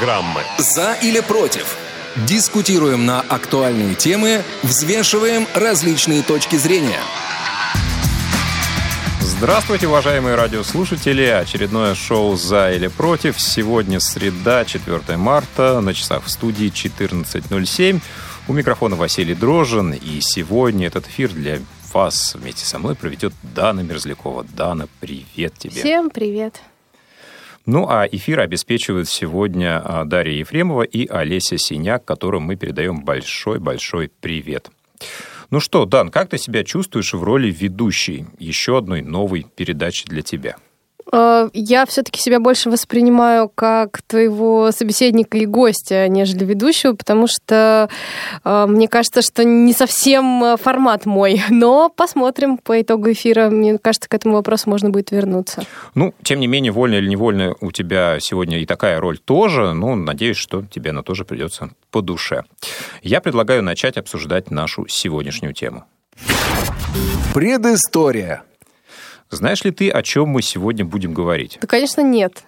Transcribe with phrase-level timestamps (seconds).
[0.00, 0.42] программы.
[0.58, 1.76] «За или против».
[2.26, 7.00] Дискутируем на актуальные темы, взвешиваем различные точки зрения.
[9.20, 11.24] Здравствуйте, уважаемые радиослушатели!
[11.24, 13.40] Очередное шоу «За или против».
[13.40, 18.00] Сегодня среда, 4 марта, на часах в студии 14.07.
[18.48, 21.60] У микрофона Василий Дрожин, и сегодня этот эфир для
[21.92, 24.44] вас вместе со мной проведет Дана Мерзлякова.
[24.44, 25.80] Дана, привет тебе!
[25.80, 26.60] Всем привет!
[27.66, 34.10] Ну, а эфир обеспечивают сегодня а, Дарья Ефремова и Олеся Синяк, которым мы передаем большой-большой
[34.20, 34.70] привет.
[35.50, 40.22] Ну что, Дан, как ты себя чувствуешь в роли ведущей еще одной новой передачи для
[40.22, 40.56] тебя?
[41.12, 47.88] Э, я все-таки себя больше воспринимаю как твоего собеседника и гостя, нежели ведущего, потому что
[48.44, 51.42] э, мне кажется, что не совсем э, формат мой.
[51.50, 53.50] Но посмотрим по итогу эфира.
[53.50, 55.64] Мне кажется, к этому вопросу можно будет вернуться.
[55.94, 59.72] Ну, тем не менее, вольно или невольно у тебя сегодня и такая роль тоже.
[59.72, 62.44] Ну, надеюсь, что тебе она тоже придется по душе.
[63.02, 65.84] Я предлагаю начать обсуждать нашу сегодняшнюю тему.
[67.34, 68.42] Предыстория.
[69.30, 71.58] Знаешь ли ты, о чем мы сегодня будем говорить?
[71.60, 72.42] Да, конечно, нет.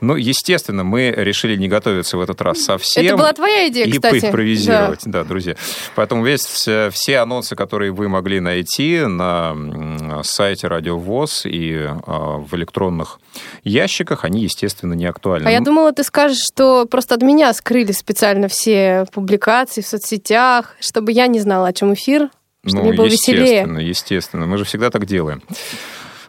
[0.00, 3.04] Ну, естественно, мы решили не готовиться в этот раз совсем.
[3.04, 4.16] Это была твоя идея, и кстати.
[4.16, 5.22] И поимпровизировать, да.
[5.22, 5.56] да, друзья.
[5.94, 12.54] Поэтому весь, все анонсы, которые вы могли найти на сайте Радио ВОЗ и а, в
[12.54, 13.20] электронных
[13.64, 15.46] ящиках, они, естественно, не актуальны.
[15.46, 20.76] А я думала, ты скажешь, что просто от меня скрыли специально все публикации в соцсетях,
[20.80, 22.30] чтобы я не знала, о чем эфир,
[22.64, 23.88] чтобы ну, мне было естественно, веселее.
[23.88, 24.46] естественно.
[24.46, 25.42] Мы же всегда так делаем.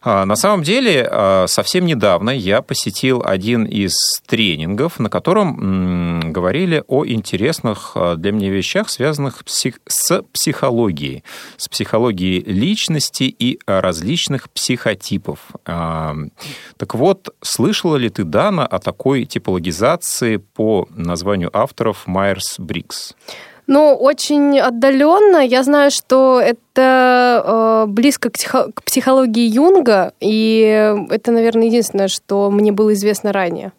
[0.06, 3.94] А, на самом деле, а, совсем недавно я посетил один из
[4.28, 11.24] тренингов, на котором говорили о интересных а, для меня вещах, связанных с психологией,
[11.56, 15.40] с психологией личности и различных психотипов.
[15.64, 23.14] Так вот, слышала ли ты, Дана, о такой типологизации по названию авторов Майерс-Брикс?
[23.68, 25.38] Ну, очень отдаленно.
[25.46, 32.08] Я знаю, что это э, близко к, психо- к психологии Юнга, и это, наверное, единственное,
[32.08, 33.72] что мне было известно ранее.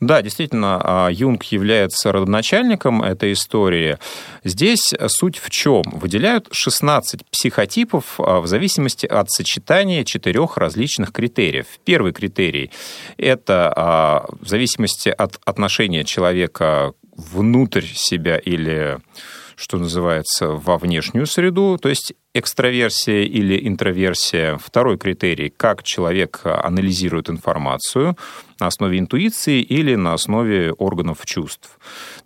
[0.00, 3.96] Да, действительно, а, Юнг является родоначальником этой истории.
[4.44, 5.82] Здесь суть в чем?
[5.86, 11.66] Выделяют 16 психотипов а, в зависимости от сочетания четырех различных критериев.
[11.84, 12.70] Первый критерий–
[13.16, 18.98] это а, в зависимости от отношения человека внутрь себя или
[19.56, 24.58] что называется, во внешнюю среду, то есть экстраверсия или интроверсия.
[24.58, 28.18] Второй критерий, как человек анализирует информацию
[28.60, 31.78] на основе интуиции или на основе органов чувств.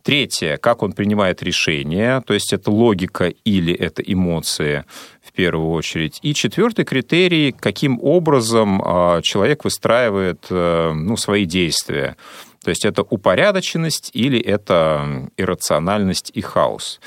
[0.02, 4.84] Третье, как он принимает решения, то есть это логика или это эмоции
[5.22, 6.18] в первую очередь.
[6.22, 12.16] И четвертый критерий, каким образом а, человек выстраивает э, ну, свои действия.
[12.62, 17.00] То есть это упорядоченность или это иррациональность и хаос.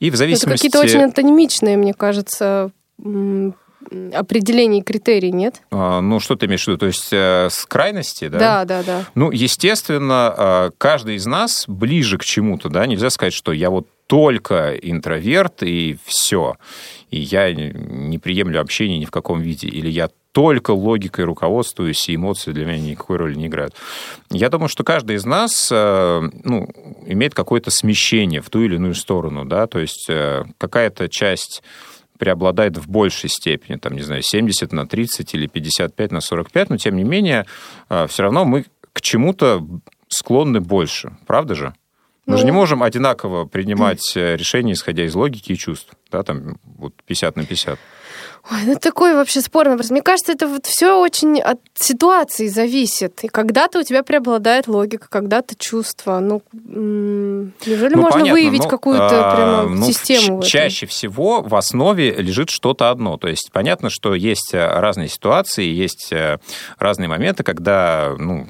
[0.00, 0.66] И в зависимости...
[0.66, 2.70] Это какие-то очень антонимичные, мне кажется,
[4.12, 5.62] определений критерий, нет?
[5.70, 6.78] А, ну, что ты имеешь в виду?
[6.78, 8.38] То есть э, с крайности, да?
[8.38, 9.04] Да, да, да.
[9.14, 12.86] Ну, естественно, э, каждый из нас ближе к чему-то, да?
[12.86, 16.56] Нельзя сказать, что я вот только интроверт и все.
[17.10, 19.68] И я не приемлю общение ни в каком виде.
[19.68, 23.74] Или я только логикой руководствуюсь, и эмоции для меня никакой роли не играют.
[24.30, 26.68] Я думаю, что каждый из нас э, ну,
[27.06, 31.62] имеет какое-то смещение в ту или иную сторону, да, то есть э, какая-то часть
[32.18, 36.76] преобладает в большей степени, там, не знаю, 70 на 30 или 55 на 45, но
[36.76, 37.46] тем не менее,
[37.88, 39.66] э, все равно мы к чему-то
[40.08, 41.74] склонны больше, правда же?
[42.26, 46.58] Мы ну, же не можем одинаково принимать решения, исходя из логики и чувств, да, там
[46.76, 47.78] вот 50 на 50.
[48.50, 49.90] Ой, ну такой вообще спорный вопрос.
[49.90, 53.24] Мне кажется, это вот все очень от ситуации зависит.
[53.24, 56.18] И когда-то у тебя преобладает логика, когда-то чувство.
[56.20, 60.42] Ну, неужели ну, можно понятно, выявить ну, какую-то а, прямо ну, систему?
[60.42, 63.18] Чаще всего в основе лежит что-то одно.
[63.18, 66.38] То есть понятно, что есть э, разные ситуации, есть э,
[66.78, 68.46] разные моменты, когда ну,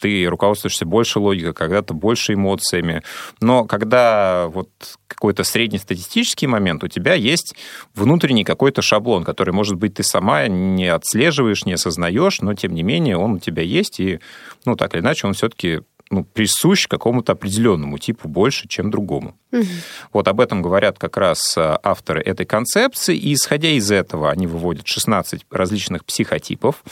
[0.00, 3.02] ты руководствуешься больше логикой, когда-то больше эмоциями.
[3.40, 4.68] Но когда вот
[5.06, 7.54] какой-то среднестатистический момент, у тебя есть
[7.94, 12.82] внутренний какой-то шаблон, который, может быть, ты сама не отслеживаешь, не осознаешь, но тем не
[12.82, 14.20] менее он у тебя есть, и,
[14.64, 15.80] ну, так или иначе, он все-таки
[16.10, 19.36] ну, присущ какому-то определенному типу больше, чем другому.
[19.52, 19.64] Угу.
[20.12, 24.46] Вот об этом говорят как раз э, авторы этой концепции, и исходя из этого они
[24.46, 26.82] выводят 16 различных психотипов.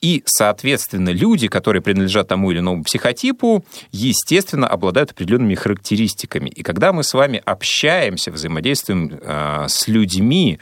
[0.00, 6.50] И, соответственно, люди, которые принадлежат тому или иному психотипу, естественно, обладают определенными характеристиками.
[6.50, 10.58] И когда мы с вами общаемся, взаимодействуем э, с людьми,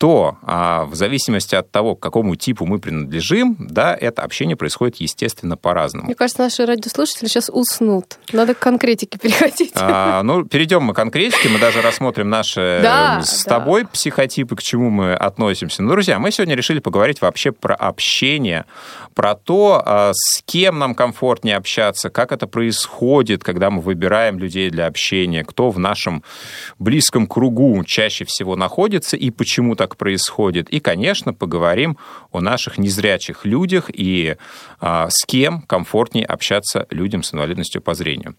[0.00, 4.96] то а, в зависимости от того, к какому типу мы принадлежим, да, это общение происходит,
[4.96, 6.06] естественно, по-разному.
[6.06, 8.18] Мне кажется, наши радиослушатели сейчас уснут.
[8.32, 9.72] Надо к конкретике переходить.
[9.74, 13.58] А, ну, перейдем мы к конкретике, мы даже рассмотрим наши да, с да.
[13.58, 15.82] тобой психотипы, к чему мы относимся.
[15.82, 18.64] Ну, друзья, мы сегодня решили поговорить вообще про общение,
[19.14, 24.70] про то, а, с кем нам комфортнее общаться, как это происходит, когда мы выбираем людей
[24.70, 26.22] для общения, кто в нашем
[26.78, 30.68] близком кругу чаще всего находится и почему так происходит.
[30.70, 31.98] И, конечно, поговорим
[32.32, 34.36] о наших незрячих людях и
[34.80, 38.36] а, с кем комфортнее общаться людям с инвалидностью по зрению.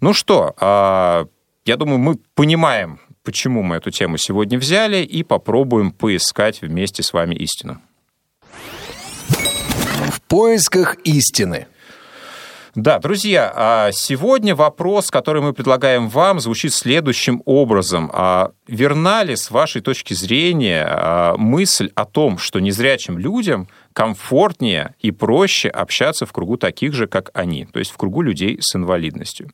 [0.00, 1.26] Ну что, а,
[1.64, 7.12] я думаю, мы понимаем, почему мы эту тему сегодня взяли, и попробуем поискать вместе с
[7.12, 7.80] вами истину.
[10.10, 11.66] В поисках истины.
[12.80, 18.08] Да, друзья, а сегодня вопрос, который мы предлагаем вам, звучит следующим образом.
[18.14, 23.66] А верна ли, с вашей точки зрения, а, мысль о том, что незрячим людям
[23.98, 28.58] комфортнее и проще общаться в кругу таких же, как они, то есть в кругу людей
[28.60, 29.50] с инвалидностью.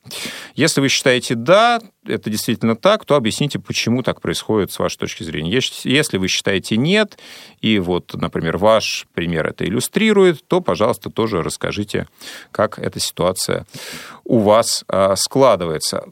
[0.54, 5.22] Если вы считаете «да», это действительно так, то объясните, почему так происходит с вашей точки
[5.22, 5.50] зрения.
[5.84, 7.16] Если вы считаете «нет»,
[7.62, 12.06] и вот, например, ваш пример это иллюстрирует, то, пожалуйста, тоже расскажите,
[12.50, 13.64] как эта ситуация
[14.24, 16.04] у вас а, складывается.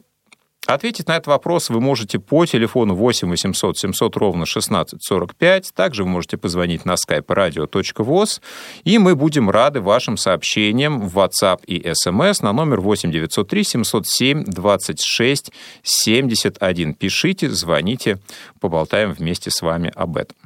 [0.65, 5.73] Ответить на этот вопрос вы можете по телефону 8 800 700 ровно 16 45.
[5.73, 8.41] Также вы можете позвонить на skype radio.voz.
[8.85, 14.43] И мы будем рады вашим сообщениям в WhatsApp и SMS на номер 8 903 707
[14.45, 15.51] 26
[15.83, 16.93] 71.
[16.93, 18.19] Пишите, звоните,
[18.61, 20.37] поболтаем вместе с вами об этом.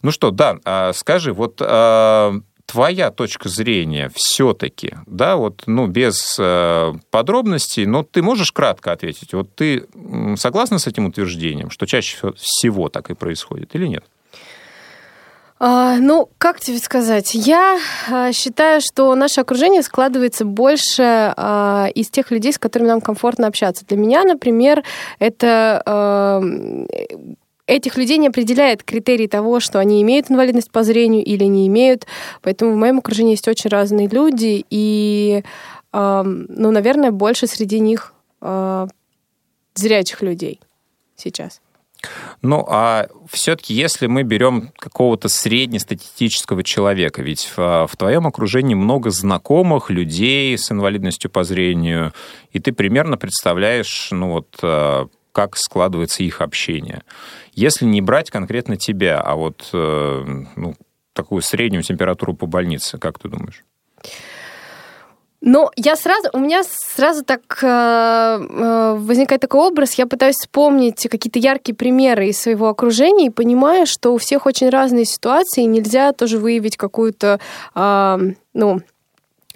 [0.00, 2.32] Ну что, да, а скажи, вот а,
[2.68, 9.32] твоя точка зрения все-таки, да, вот, ну, без э, подробностей, но ты можешь кратко ответить,
[9.32, 9.86] вот ты
[10.36, 14.04] согласна с этим утверждением, что чаще всего так и происходит или нет?
[15.60, 17.34] А, ну, как тебе сказать?
[17.34, 17.80] Я
[18.10, 21.02] а, считаю, что наше окружение складывается больше
[21.36, 23.84] а, из тех людей, с которыми нам комфортно общаться.
[23.86, 24.84] Для меня, например,
[25.18, 26.40] это а,
[27.68, 32.06] этих людей не определяет критерий того, что они имеют инвалидность по зрению или не имеют.
[32.42, 35.44] Поэтому в моем окружении есть очень разные люди, и,
[35.92, 38.86] э, ну, наверное, больше среди них э,
[39.74, 40.60] зрячих людей
[41.16, 41.60] сейчас.
[42.42, 49.10] Ну, а все-таки, если мы берем какого-то среднестатистического человека, ведь в, в твоем окружении много
[49.10, 52.12] знакомых людей с инвалидностью по зрению,
[52.52, 57.02] и ты примерно представляешь, ну вот, э, как складывается их общение.
[57.58, 60.24] Если не брать конкретно тебя, а вот э,
[60.54, 60.74] ну,
[61.12, 63.64] такую среднюю температуру по больнице, как ты думаешь?
[65.40, 71.08] Ну, я сразу, у меня сразу так э, э, возникает такой образ, я пытаюсь вспомнить
[71.10, 75.66] какие-то яркие примеры из своего окружения и понимаю, что у всех очень разные ситуации, и
[75.66, 77.40] нельзя тоже выявить какую-то,
[77.74, 78.18] э,
[78.54, 78.80] ну,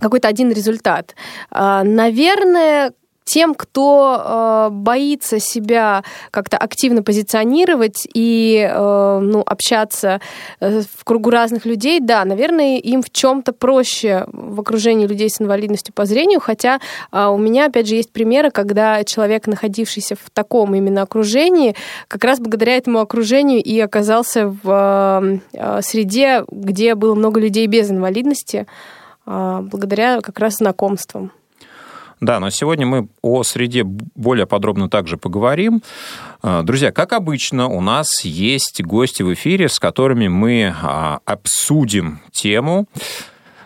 [0.00, 1.14] какой-то один результат.
[1.52, 10.20] Э, наверное, тем, кто э, боится себя как-то активно позиционировать и э, ну, общаться
[10.60, 15.40] э, в кругу разных людей, да, наверное, им в чем-то проще в окружении людей с
[15.40, 16.80] инвалидностью по зрению, хотя
[17.10, 21.74] э, у меня, опять же, есть примеры, когда человек, находившийся в таком именно окружении,
[22.08, 27.90] как раз благодаря этому окружению и оказался в э, среде, где было много людей без
[27.90, 28.66] инвалидности,
[29.26, 31.32] э, благодаря как раз знакомствам.
[32.22, 35.82] Да, но сегодня мы о среде более подробно также поговорим.
[36.40, 42.20] А, друзья, как обычно, у нас есть гости в эфире, с которыми мы а, обсудим
[42.30, 42.86] тему.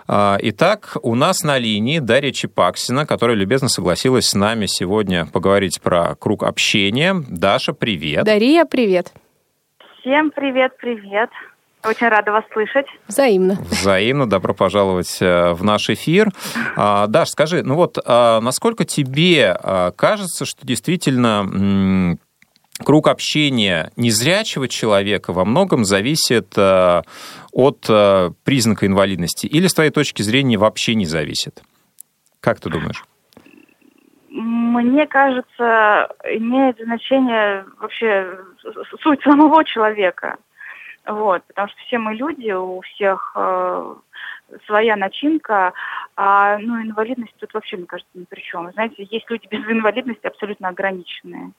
[0.09, 5.83] А, итак, у нас на линии Дарья Чепаксина, которая любезно согласилась с нами сегодня поговорить
[5.83, 7.15] про круг общения.
[7.29, 8.25] Даша, привет.
[8.25, 9.13] Дарья, привет.
[10.01, 11.29] Всем привет, привет.
[11.87, 12.87] Очень рада вас слышать.
[13.07, 13.57] Взаимно.
[13.71, 14.29] Взаимно.
[14.29, 16.31] Добро пожаловать э, в наш эфир.
[16.77, 22.19] А, Даш, скажи, ну вот, а, насколько тебе а, кажется, что действительно
[22.85, 27.03] круг общения незрячего человека во многом зависит э,
[27.53, 31.63] от э, признака инвалидности или, с твоей точки зрения, вообще не зависит?
[32.41, 33.05] Как ты думаешь?
[34.29, 38.39] Мне кажется, имеет значение вообще
[39.03, 40.37] суть самого человека.
[41.07, 43.95] Вот, потому что все мы люди, у всех э,
[44.67, 45.73] своя начинка,
[46.17, 48.73] а ну, инвалидность тут вообще, мне кажется, ни при чем.
[48.73, 51.53] Знаете, есть люди без инвалидности абсолютно ограниченные.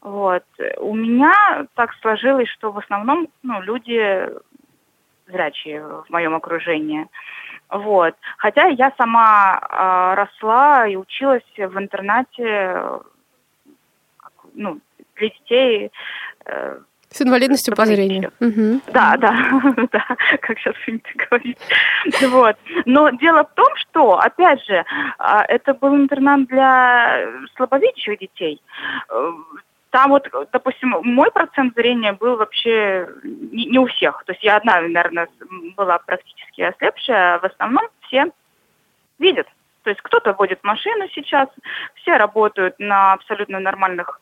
[0.00, 0.44] Вот.
[0.78, 4.28] У меня так сложилось, что в основном ну, люди
[5.28, 7.06] зрячие в моем окружении.
[7.68, 8.16] Вот.
[8.38, 12.82] Хотя я сама э, росла и училась в интернате
[14.54, 14.80] ну,
[15.14, 15.92] для детей
[16.46, 16.80] э,
[17.12, 18.32] С инвалидностью по зрению.
[18.40, 18.82] Угу.
[18.92, 19.34] Да, да,
[19.92, 21.58] да, как сейчас принято говорить.
[22.22, 22.56] Вот.
[22.84, 24.84] Но дело в том, что, опять же,
[25.18, 27.26] а, это был интернат для
[27.56, 28.62] слабовидящих детей.
[29.08, 29.32] Э,
[29.90, 34.22] там вот, допустим, мой процент зрения был вообще не, не у всех.
[34.24, 35.28] То есть я одна, наверное,
[35.76, 38.26] была практически ослепшая, а в основном все
[39.18, 39.48] видят.
[39.82, 41.48] То есть кто-то водит машину сейчас,
[41.94, 44.20] все работают на абсолютно нормальных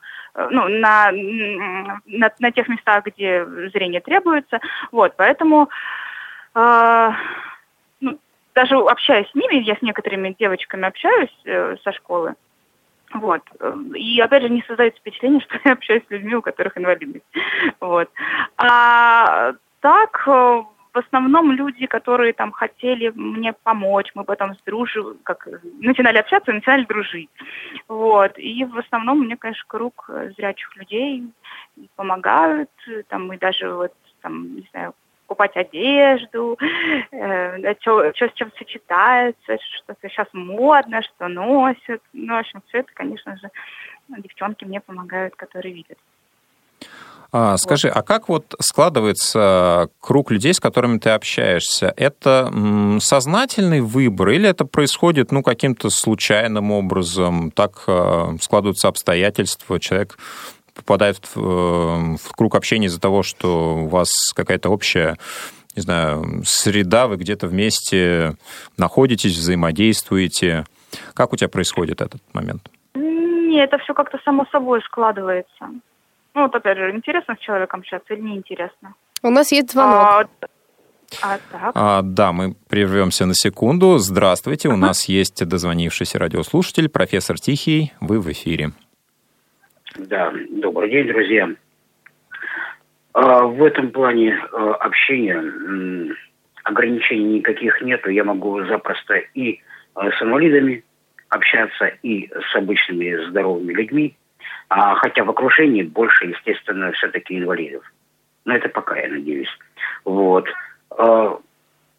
[0.50, 4.60] ну, на, на, на тех местах, где зрение требуется.
[4.92, 5.68] Вот, поэтому
[6.54, 7.12] э,
[8.00, 8.18] ну,
[8.54, 12.34] даже общаясь с ними, я с некоторыми девочками общаюсь э, со школы,
[13.14, 13.42] вот.
[13.94, 17.24] И опять же не создается впечатление, что я общаюсь с людьми, у которых инвалидность.
[17.80, 18.10] Вот.
[18.56, 20.62] А так э,
[21.00, 25.48] в основном люди, которые там хотели мне помочь, мы потом с дружи, как
[25.80, 27.30] начинали общаться, начинали дружить.
[27.86, 28.36] Вот.
[28.38, 31.24] И в основном мне, конечно, круг э, зрячих людей
[31.94, 32.70] помогают,
[33.08, 34.94] там, и даже вот, там, не знаю,
[35.26, 36.58] покупать одежду,
[37.12, 42.02] э, что с чем сочетается, что сейчас модно, что носят.
[42.12, 43.50] Ну, в общем, все это, конечно же,
[44.08, 45.98] девчонки мне помогают, которые видят.
[47.30, 51.92] А, скажи, а как вот складывается круг людей, с которыми ты общаешься?
[51.96, 52.50] Это
[53.00, 57.50] сознательный выбор или это происходит ну, каким-то случайным образом?
[57.50, 60.18] Так а, складываются обстоятельства, человек
[60.74, 65.16] попадает в, э, в круг общения из-за того, что у вас какая-то общая
[65.76, 68.32] не знаю, среда, вы где-то вместе
[68.76, 70.64] находитесь, взаимодействуете.
[71.14, 72.68] Как у тебя происходит этот момент?
[72.96, 75.68] Нет, это все как-то само собой складывается.
[76.38, 78.94] Ну, вот опять же, интересно с человеком общаться или неинтересно?
[79.24, 80.28] У нас есть звонок.
[81.20, 81.72] А, а, так.
[81.74, 83.98] А, да, мы прервемся на секунду.
[83.98, 88.70] Здравствуйте, у нас есть дозвонившийся радиослушатель, профессор Тихий, вы в эфире.
[89.96, 91.48] Да, добрый день, друзья.
[93.14, 96.14] А, в этом плане а, общения
[96.62, 98.10] ограничений никаких нету.
[98.10, 99.60] Я могу запросто и
[99.94, 100.84] а, с инвалидами
[101.30, 104.16] общаться, и с обычными здоровыми людьми.
[104.68, 107.84] А, хотя в окружении больше, естественно, все-таки инвалидов.
[108.44, 109.48] Но это пока, я надеюсь.
[110.04, 110.48] Вот.
[110.90, 111.38] А,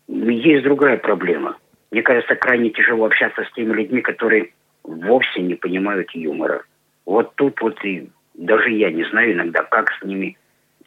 [0.08, 1.58] есть другая проблема.
[1.92, 4.52] Мне кажется, крайне тяжело общаться с теми людьми, которые
[4.84, 6.64] вовсе не понимают юмора.
[7.06, 10.38] Вот тут вот и даже я не знаю иногда, как с ними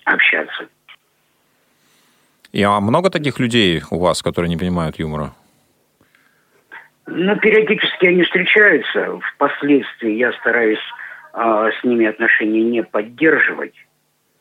[0.05, 0.69] общаться.
[2.53, 5.33] И а много таких людей у вас, которые не понимают юмора?
[7.07, 9.19] Ну, периодически они встречаются.
[9.35, 10.79] Впоследствии я стараюсь
[11.33, 13.75] а, с ними отношения не поддерживать.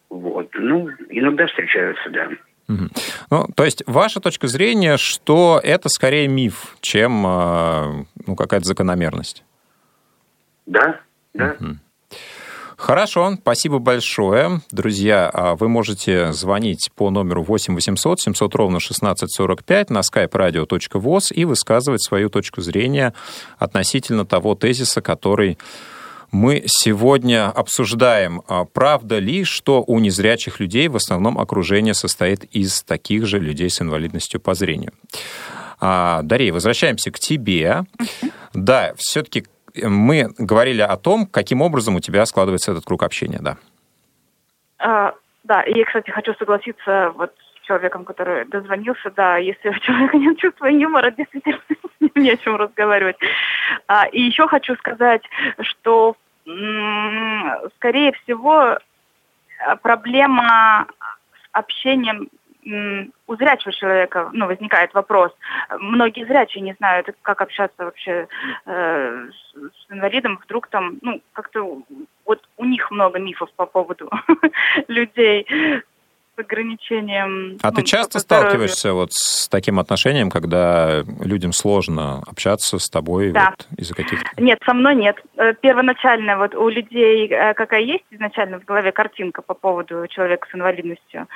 [0.10, 0.50] Вот.
[0.54, 2.30] Ну, иногда встречаются, да.
[3.30, 9.44] Ну, то есть ваша точка зрения, что это скорее миф, чем а, ну, какая-то закономерность?
[10.66, 11.02] Да,
[11.34, 11.58] да.
[11.60, 11.78] Угу.
[12.82, 14.62] Хорошо, спасибо большое.
[14.72, 21.32] Друзья, а вы можете звонить по номеру 8 800 700 ровно 1645 на skype radio.voz
[21.32, 23.14] и высказывать свою точку зрения
[23.60, 25.60] относительно того тезиса, который
[26.32, 32.84] мы сегодня обсуждаем, а правда ли, что у незрячих людей в основном окружение состоит из
[32.84, 34.94] таких же людей с инвалидностью по зрению.
[35.80, 37.82] А, Дарья, возвращаемся к тебе.
[38.54, 39.46] Да, все-таки
[39.76, 43.58] мы говорили о том, каким образом у тебя складывается этот круг общения, да.
[44.78, 50.18] А, да, и, кстати, хочу согласиться вот с человеком, который дозвонился, да, если у человека
[50.18, 53.18] нет чувства юмора, действительно с ним не о чем разговаривать.
[53.88, 55.24] А, и еще хочу сказать,
[55.62, 56.16] что
[57.76, 58.78] скорее всего,
[59.82, 60.88] проблема
[61.32, 62.30] с общением
[62.64, 65.32] у зрячего человека ну, возникает вопрос.
[65.80, 68.28] Многие зрячие не знают, как общаться вообще
[68.66, 70.40] э, с, с инвалидом.
[70.44, 71.82] Вдруг там, ну, как-то
[72.26, 74.12] вот у них много мифов по поводу
[74.88, 75.48] людей
[76.38, 77.58] ограничением.
[77.62, 83.32] А ну, ты часто сталкиваешься вот с таким отношением, когда людям сложно общаться с тобой
[83.32, 83.54] да.
[83.58, 84.30] вот из-за каких-то...
[84.38, 85.18] Нет, со мной нет.
[85.38, 90.48] Э, первоначально вот у людей э, какая есть изначально в голове картинка по поводу человека
[90.52, 91.28] с инвалидностью.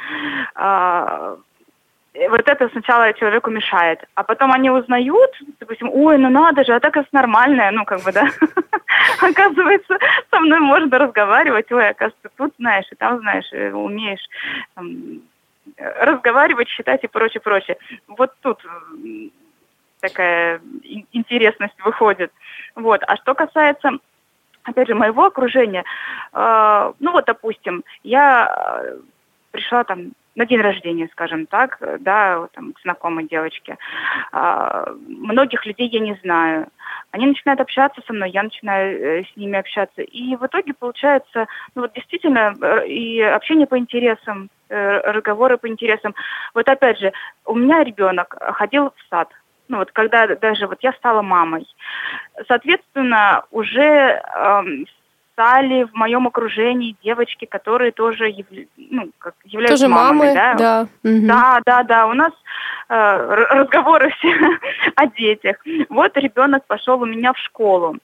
[2.15, 4.03] А, вот это сначала человеку мешает.
[4.15, 8.01] А потом они узнают, допустим, ой, ну надо же, а так это нормальное, ну как
[8.03, 8.27] бы, да.
[9.21, 9.97] Оказывается,
[10.31, 14.25] со мной можно разговаривать, ой, оказывается, тут знаешь, и там знаешь, и умеешь
[14.75, 15.21] там,
[15.77, 17.77] разговаривать, считать и прочее, прочее.
[18.07, 18.63] Вот тут
[19.99, 20.61] такая
[21.11, 22.31] интересность выходит.
[22.75, 23.01] Вот.
[23.07, 23.91] А что касается,
[24.63, 25.83] опять же, моего окружения,
[26.33, 28.83] э, ну вот, допустим, я
[29.51, 33.77] пришла там на день рождения, скажем так, да, там, к знакомой девочке.
[34.31, 36.67] А, многих людей я не знаю.
[37.11, 40.01] Они начинают общаться со мной, я начинаю э, с ними общаться.
[40.01, 45.67] И в итоге получается, ну вот действительно, э, и общение по интересам, э, разговоры по
[45.67, 46.13] интересам.
[46.53, 47.13] Вот опять же,
[47.45, 49.29] у меня ребенок ходил в сад,
[49.69, 51.65] ну вот когда даже вот я стала мамой.
[52.47, 54.85] Соответственно, уже эм,
[55.35, 58.33] стали в моем окружении девочки, которые тоже
[58.77, 60.53] ну, как являются тоже мамами, мамы, да?
[60.55, 60.87] Да.
[61.03, 61.27] Угу.
[61.27, 62.07] да, да, да.
[62.07, 62.31] У нас
[62.87, 64.33] э, разговоры все
[64.95, 65.57] о детях.
[65.89, 67.97] Вот ребенок пошел у меня в школу.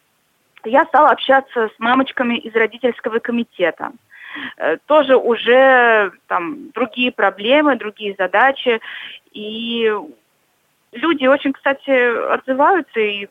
[0.65, 3.93] Я стала общаться с мамочками из родительского комитета.
[4.57, 8.81] Э, тоже уже там другие проблемы, другие задачи.
[9.31, 9.89] И
[10.91, 13.29] люди очень, кстати, отзываются и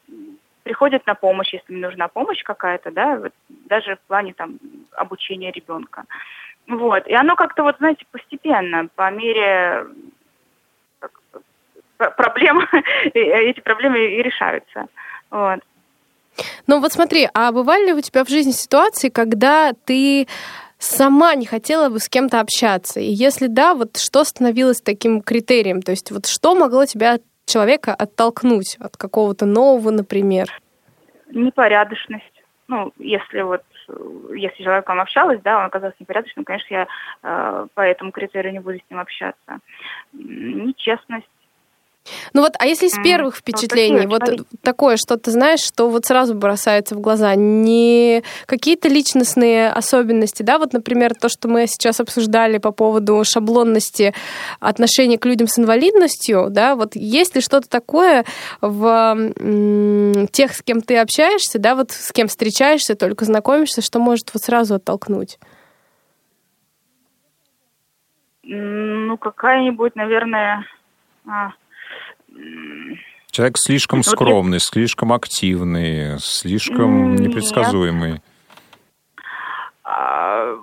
[0.62, 4.58] приходят на помощь, если им нужна помощь какая-то, да, вот, даже в плане там
[4.92, 6.04] обучения ребенка.
[6.66, 7.06] Вот.
[7.06, 9.86] И оно как-то вот, знаете, постепенно, по мере
[10.98, 12.60] как, проблем,
[13.14, 14.86] эти проблемы и решаются.
[15.30, 15.60] Вот.
[16.66, 20.28] Ну вот смотри, а бывали ли у тебя в жизни ситуации, когда ты
[20.78, 23.00] сама не хотела бы с кем-то общаться?
[23.00, 25.82] И если да, вот что становилось таким критерием?
[25.82, 27.18] То есть вот что могло тебя
[27.50, 30.48] человека оттолкнуть от какого-то нового, например?
[31.30, 32.24] Непорядочность.
[32.68, 33.62] Ну, если вот
[34.32, 36.86] если с человеком общалась, да, он оказался непорядочным, конечно, я
[37.22, 39.58] э, по этому критерию не буду с ним общаться.
[40.12, 41.26] Нечестность,
[42.32, 46.06] ну вот, а если из первых впечатлений, вот, вот такое, что ты знаешь, что вот
[46.06, 52.00] сразу бросается в глаза, не какие-то личностные особенности, да, вот, например, то, что мы сейчас
[52.00, 54.14] обсуждали по поводу шаблонности
[54.60, 58.24] отношения к людям с инвалидностью, да, вот есть ли что-то такое
[58.60, 59.32] в
[60.32, 64.42] тех, с кем ты общаешься, да, вот с кем встречаешься, только знакомишься, что может вот
[64.42, 65.38] сразу оттолкнуть?
[68.42, 70.64] Ну, какая-нибудь, наверное,
[71.26, 71.50] а,
[73.30, 77.28] Человек слишком скромный, вот слишком активный, слишком Нет.
[77.28, 78.20] непредсказуемый.
[79.84, 80.56] А,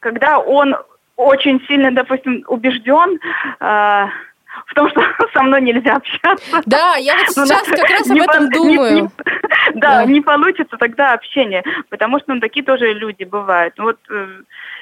[0.00, 0.74] когда он
[1.16, 3.20] очень сильно, допустим, убежден,
[3.60, 4.08] а,
[4.66, 5.02] в том, что
[5.34, 6.62] со мной нельзя общаться.
[6.66, 8.94] Да, я вот сейчас как раз об этом думаю.
[8.94, 9.10] Не, не,
[9.74, 13.74] да, да, не получится тогда общение, потому что ну, такие тоже люди бывают.
[13.78, 14.26] Вот э,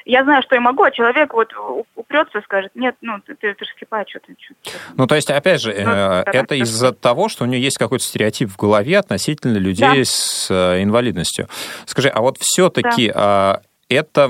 [0.05, 1.53] я знаю, что я могу, а человек вот
[1.95, 4.35] упрется и скажет, нет, ну ты, ты, ты же слепая, что ты...
[4.39, 7.77] Что, ну, то есть, опять же, ну, э, это из-за того, что у нее есть
[7.77, 10.03] какой-то стереотип в голове относительно людей да.
[10.03, 11.47] с э, инвалидностью.
[11.85, 14.29] Скажи, а вот все-таки да это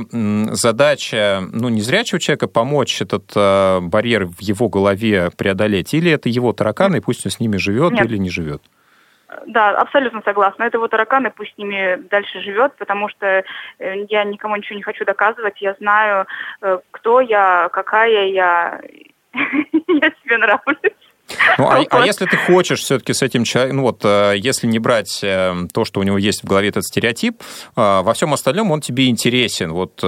[0.54, 6.54] задача, ну, незрячего человека помочь этот э, барьер в его голове преодолеть, или это его
[6.54, 8.06] тараканы, и пусть он с ними живет Нет.
[8.06, 8.62] или не живет?
[9.46, 10.64] Да, абсолютно согласна.
[10.64, 13.44] Это его тараканы, пусть с ними дальше живет, потому что
[13.80, 15.62] э, я никому ничего не хочу доказывать.
[15.62, 16.26] Я знаю,
[16.62, 18.82] э, кто я, какая я.
[19.88, 21.01] Я себе нравлюсь.
[21.58, 24.80] Ну, а, а если ты хочешь все-таки с этим человеком, ну вот, э, если не
[24.80, 27.42] брать то, что у него есть в голове этот стереотип,
[27.76, 29.72] во всем остальном он тебе интересен.
[29.72, 30.02] Вот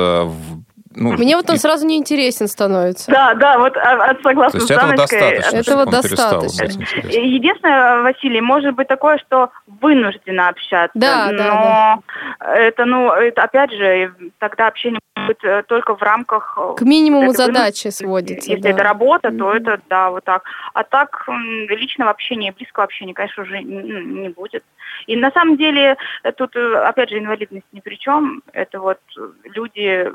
[0.96, 1.60] ну, Мне вот он и...
[1.60, 3.12] сразу не интересен становится.
[3.12, 6.64] Да, да, вот а, а, согласна То есть с этого достаточно, этого достаточно.
[7.10, 10.92] Единственное, Василий, может быть такое, что вынуждена общаться.
[10.94, 12.00] Да, но да,
[12.40, 12.54] да.
[12.56, 16.58] Это, ну, это, опять же, тогда общение может быть э, только в рамках...
[16.78, 18.52] К минимуму это, задачи сводится.
[18.52, 18.70] Если да.
[18.70, 20.44] это работа, то это, да, вот так.
[20.74, 21.28] А так
[21.70, 24.64] личного общения, близкого общения, конечно, уже не будет.
[25.08, 25.98] И на самом деле
[26.38, 28.44] тут, э, опять же, инвалидность ни при чем.
[28.54, 29.00] Это вот
[29.44, 30.12] люди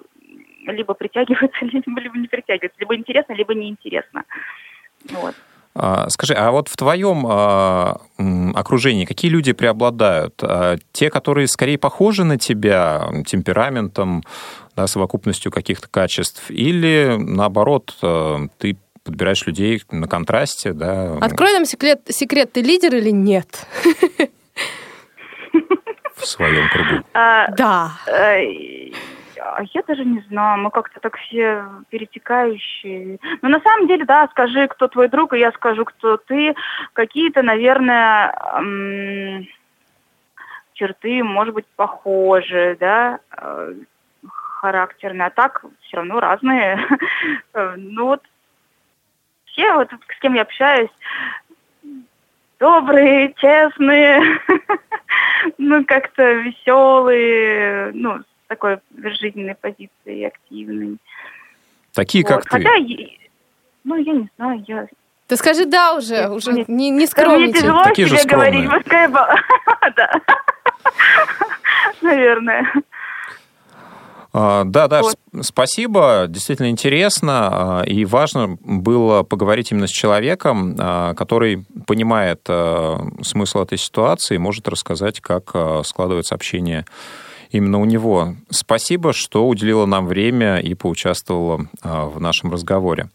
[0.72, 4.24] либо притягиваются, либо, либо не притягиваются, либо интересно, либо неинтересно.
[5.10, 5.34] Вот.
[5.80, 8.00] А, скажи, а вот в твоем а,
[8.54, 10.34] окружении какие люди преобладают?
[10.42, 14.24] А, те, которые скорее похожи на тебя темпераментом,
[14.74, 17.96] да, совокупностью каких-то качеств, или наоборот,
[18.58, 21.16] ты подбираешь людей на контрасте, да?
[21.20, 23.66] Открой нам секрет, секрет ты лидер или нет?
[26.16, 27.04] В своем кругу.
[27.14, 27.92] Да.
[29.38, 33.18] А я даже не знаю, мы как-то так все перетекающие.
[33.42, 36.54] Но на самом деле, да, скажи, кто твой друг, и я скажу, кто ты.
[36.92, 39.46] Какие-то, наверное, эм,
[40.74, 43.74] черты, может быть, похожие, да, э,
[44.60, 46.78] характерные, а так все равно разные.
[47.76, 48.22] ну вот
[49.46, 50.90] все, вот с кем я общаюсь,
[52.58, 54.40] добрые, честные,
[55.58, 60.98] ну как-то веселые, ну такой жизненной позиции, активной.
[61.92, 62.44] Такие, вот.
[62.44, 63.18] как Хотя, ты?
[63.84, 64.86] ну, я не знаю, я...
[65.26, 67.50] Ты скажи «да» уже, Нет, уже мне, не, не скромничай.
[67.50, 69.08] Мне тяжело Такие себе говорить, пускай...
[69.96, 70.10] да.
[72.02, 72.72] Наверное.
[74.32, 75.16] А, да, да, вот.
[75.42, 76.26] спасибо.
[76.28, 77.80] Действительно интересно.
[77.80, 82.46] А, и важно было поговорить именно с человеком, а, который понимает
[83.22, 86.86] смысл этой ситуации и может рассказать, как складывается общение
[87.50, 88.34] именно у него.
[88.50, 93.08] Спасибо, что уделила нам время и поучаствовала в нашем разговоре.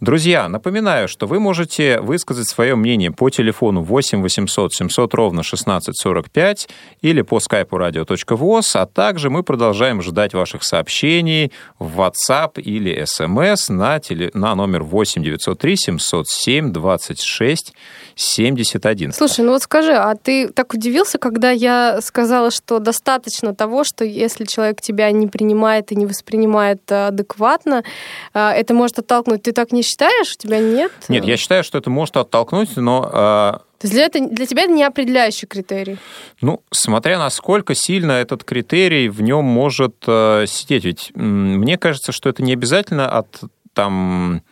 [0.00, 6.70] Друзья, напоминаю, что вы можете высказать свое мнение по телефону 8 800 700 ровно 1645
[7.02, 13.70] или по скайпу radio.voz, а также мы продолжаем ждать ваших сообщений в WhatsApp или SMS
[13.70, 14.30] на, теле...
[14.32, 17.74] на номер 8 903 707 26
[18.14, 19.12] 71.
[19.12, 24.06] Слушай, ну вот скажи, а ты так удивился, когда я сказала, что достаточно того, что
[24.06, 27.84] если человек тебя не принимает и не воспринимает э, адекватно,
[28.32, 29.42] э, это может оттолкнуть.
[29.42, 30.32] Ты так не считаешь?
[30.34, 30.90] У тебя нет?
[31.10, 34.62] Нет, я считаю, что это может оттолкнуть, но э, то есть для, это, для тебя
[34.62, 35.98] это не определяющий критерий?
[36.40, 40.84] Ну, смотря насколько сильно этот критерий в нем может э, сидеть.
[40.84, 43.40] Ведь мне кажется, что это не обязательно от
[43.74, 44.42] там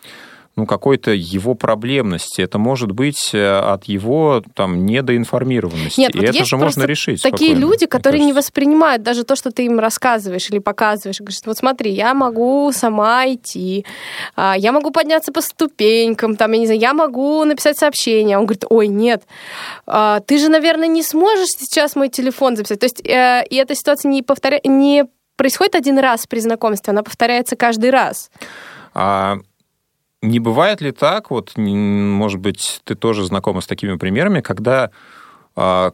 [0.58, 2.40] ну, какой-то его проблемности.
[2.40, 6.00] Это может быть э, от его там недоинформированности.
[6.00, 7.22] Нет, и вот это же можно решить.
[7.22, 11.20] Такие люди, которые не воспринимают даже то, что ты им рассказываешь или показываешь.
[11.20, 13.86] Говоришь, вот смотри, я могу сама идти,
[14.34, 18.36] а, я могу подняться по ступенькам, там, я не знаю, я могу написать сообщение.
[18.36, 19.22] Он говорит, ой, нет,
[19.86, 22.80] а, ты же, наверное, не сможешь сейчас мой телефон записать.
[22.80, 24.58] То есть, э, и эта ситуация не, повторя...
[24.64, 25.04] не
[25.36, 28.32] происходит один раз при знакомстве, она повторяется каждый раз.
[28.92, 29.36] А
[30.22, 34.90] не бывает ли так, вот, может быть, ты тоже знакома с такими примерами, когда
[35.54, 35.92] а,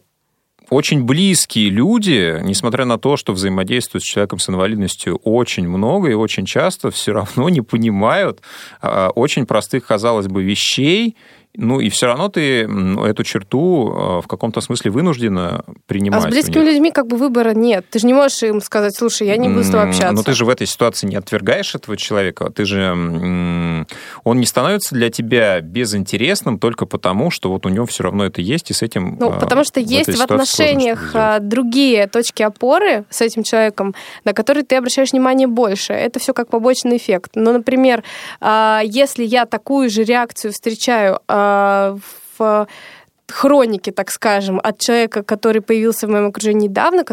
[0.71, 6.15] очень близкие люди, несмотря на то, что взаимодействуют с человеком с инвалидностью очень много и
[6.15, 8.41] очень часто, все равно не понимают
[8.81, 11.17] а, очень простых, казалось бы, вещей
[11.57, 16.25] ну и все равно ты эту черту э, в каком-то смысле вынуждена принимать.
[16.25, 17.87] А с близкими людьми как бы выбора нет.
[17.91, 20.13] Ты же не можешь им сказать, слушай, я не буду с тобой общаться.
[20.13, 22.51] Но ты же в этой ситуации не отвергаешь этого человека.
[22.51, 23.87] Ты же...
[24.25, 28.41] Он не становится для тебя безинтересным только потому, что вот у него все равно это
[28.41, 29.17] есть, и с этим...
[29.21, 34.65] Ну, потому что есть в отношениях а, другие точки опоры с этим человеком, на которые
[34.65, 35.93] ты обращаешь внимание больше.
[35.93, 37.33] Это все как побочный эффект.
[37.35, 38.03] Ну, например,
[38.41, 41.44] а, если я такую же реакцию встречаю а,
[42.39, 42.67] в
[43.29, 47.05] хронике, так скажем, от человека, который появился в моем окружении недавно,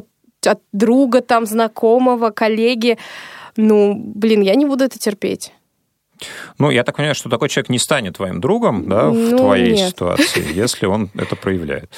[0.46, 2.98] от друга, там, знакомого, коллеги,
[3.58, 5.52] ну, блин, я не буду это терпеть.
[6.60, 9.74] Ну, я так понимаю, что такой человек не станет твоим другом, да, в ну, твоей
[9.74, 9.90] нет.
[9.90, 11.90] ситуации, если он это проявляет.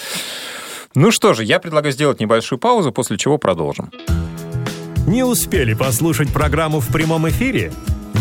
[0.95, 3.91] Ну что же, я предлагаю сделать небольшую паузу, после чего продолжим.
[5.07, 7.73] Не успели послушать программу в прямом эфире?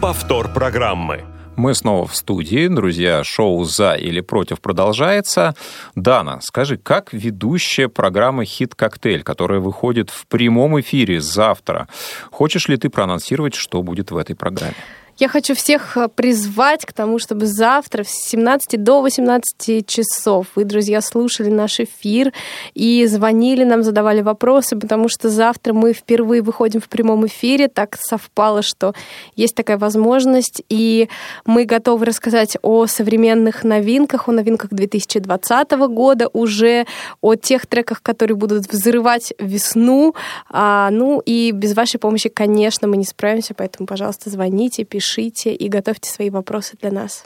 [0.00, 1.24] Повтор программы.
[1.56, 2.68] Мы снова в студии.
[2.68, 5.54] Друзья, шоу «За или против» продолжается.
[5.94, 11.88] Дана, скажи, как ведущая программы «Хит-коктейль», которая выходит в прямом эфире завтра,
[12.30, 14.74] хочешь ли ты проанонсировать, что будет в этой программе?
[15.18, 20.64] Я хочу всех э, призвать к тому, чтобы завтра с 17 до 18 часов вы,
[20.64, 22.34] друзья, слушали наш эфир
[22.74, 27.68] и звонили нам, задавали вопросы, потому что завтра мы впервые выходим в прямом эфире.
[27.68, 28.92] Так совпало, что
[29.36, 31.08] есть такая возможность, и
[31.46, 36.84] мы готовы рассказать о современных новинках, о новинках 2020 года, уже
[37.22, 40.14] о тех треках, которые будут взрывать весну.
[40.50, 45.54] А, ну и без вашей помощи, конечно, мы не справимся, поэтому, пожалуйста, звоните, пишите пишите
[45.54, 47.24] и готовьте свои вопросы для нас.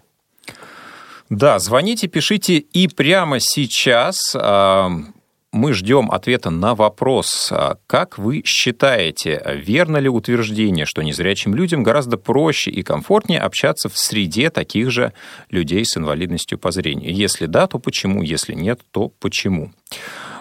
[1.31, 4.90] Да, звоните, пишите и прямо сейчас а,
[5.53, 11.83] мы ждем ответа на вопрос, а, как вы считаете, верно ли утверждение, что незрячим людям
[11.83, 15.12] гораздо проще и комфортнее общаться в среде таких же
[15.51, 17.14] людей с инвалидностью по зрению?
[17.14, 18.23] Если да, то почему?
[18.23, 19.73] Если нет, то почему?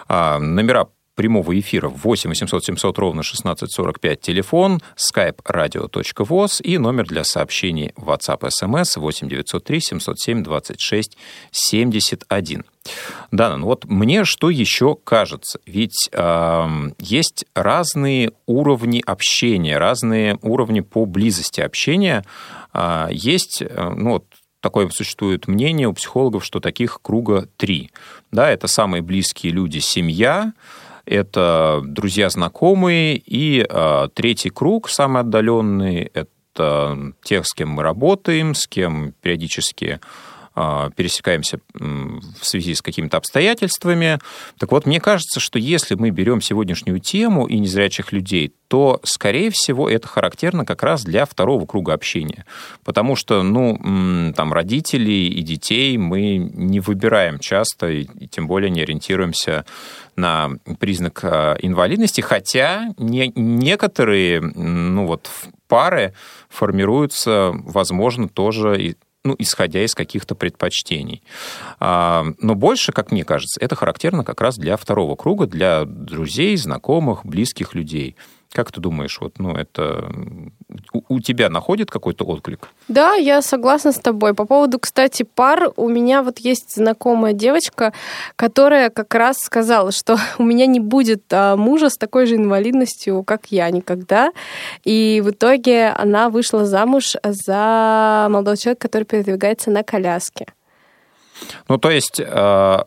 [0.08, 0.88] А, номера
[1.20, 8.48] прямого эфира 8 800 700 ровно 1645 телефон, skype radio.voz и номер для сообщений WhatsApp
[8.48, 11.18] SMS 8 903 707 26
[11.50, 12.64] 71.
[13.32, 15.60] Дана, ну вот мне что еще кажется?
[15.66, 16.66] Ведь э,
[16.98, 22.24] есть разные уровни общения, разные уровни по близости общения.
[22.72, 24.24] Э, есть, э, ну вот
[24.62, 27.90] такое существует мнение у психологов, что таких круга три.
[28.32, 30.54] Да, это самые близкие люди, семья,
[31.10, 38.54] это друзья, знакомые, и э, третий круг, самый отдаленный, это тех, с кем мы работаем,
[38.54, 40.06] с кем периодически а,
[40.54, 44.18] пересекаемся в связи с какими-то обстоятельствами.
[44.58, 49.50] Так вот, мне кажется, что если мы берем сегодняшнюю тему и незрячих людей, то, скорее
[49.50, 52.46] всего, это характерно как раз для второго круга общения.
[52.84, 58.82] Потому что, ну, там, родителей и детей мы не выбираем часто, и тем более не
[58.82, 59.64] ориентируемся
[60.14, 65.30] на признак а, инвалидности, хотя не, некоторые, ну, вот,
[65.66, 66.14] пары
[66.48, 71.22] формируются, возможно, тоже ну, исходя из каких-то предпочтений.
[71.78, 76.56] А, но больше, как мне кажется, это характерно как раз для второго круга, для друзей,
[76.56, 78.16] знакомых, близких людей.
[78.52, 80.10] Как ты думаешь, вот, ну, это
[80.92, 82.68] у, у тебя находит какой-то отклик?
[82.88, 84.34] Да, я согласна с тобой.
[84.34, 87.92] По поводу, кстати, пар, у меня вот есть знакомая девочка,
[88.34, 93.22] которая как раз сказала, что у меня не будет а, мужа с такой же инвалидностью,
[93.22, 94.32] как я никогда.
[94.82, 100.46] И в итоге она вышла замуж за молодого человека, который передвигается на коляске.
[101.68, 102.78] Ну, то есть, э,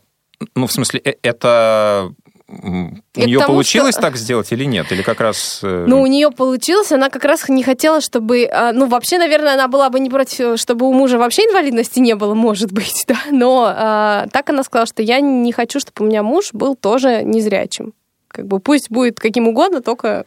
[0.56, 2.14] ну, в смысле, э, это
[2.48, 4.02] у нее получилось что...
[4.02, 4.92] так сделать или нет?
[4.92, 5.62] Или как раз...
[5.64, 6.92] Э, ну, у нее получилось.
[6.92, 8.50] Она как раз не хотела, чтобы...
[8.52, 12.16] А, ну, вообще, наверное, она была бы не против, чтобы у мужа вообще инвалидности не
[12.16, 13.18] было, может быть, да.
[13.32, 17.24] Но а, так она сказала, что я не хочу, чтобы у меня муж был тоже
[17.24, 17.94] незрячим.
[18.28, 20.26] Как бы пусть будет каким угодно, только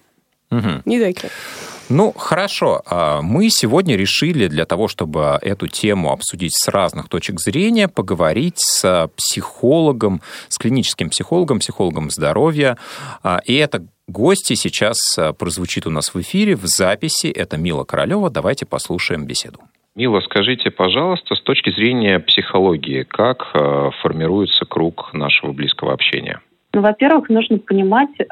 [0.50, 0.82] угу.
[0.84, 1.28] не таким.
[1.88, 2.82] Ну, хорошо.
[2.84, 8.58] А, мы сегодня решили для того, чтобы эту тему обсудить с разных точек зрения, поговорить
[8.58, 12.76] с психологом, с клиническим психологом, психологом здоровья.
[13.22, 17.28] А, и это гости сейчас а, прозвучит у нас в эфире, в записи.
[17.28, 18.30] Это Мила Королева.
[18.30, 19.60] Давайте послушаем беседу.
[19.94, 23.46] Мила, скажите, пожалуйста, с точки зрения психологии, как
[24.02, 26.40] формируется круг нашего близкого общения?
[26.76, 28.24] Ну, во-первых, нужно понимать, э,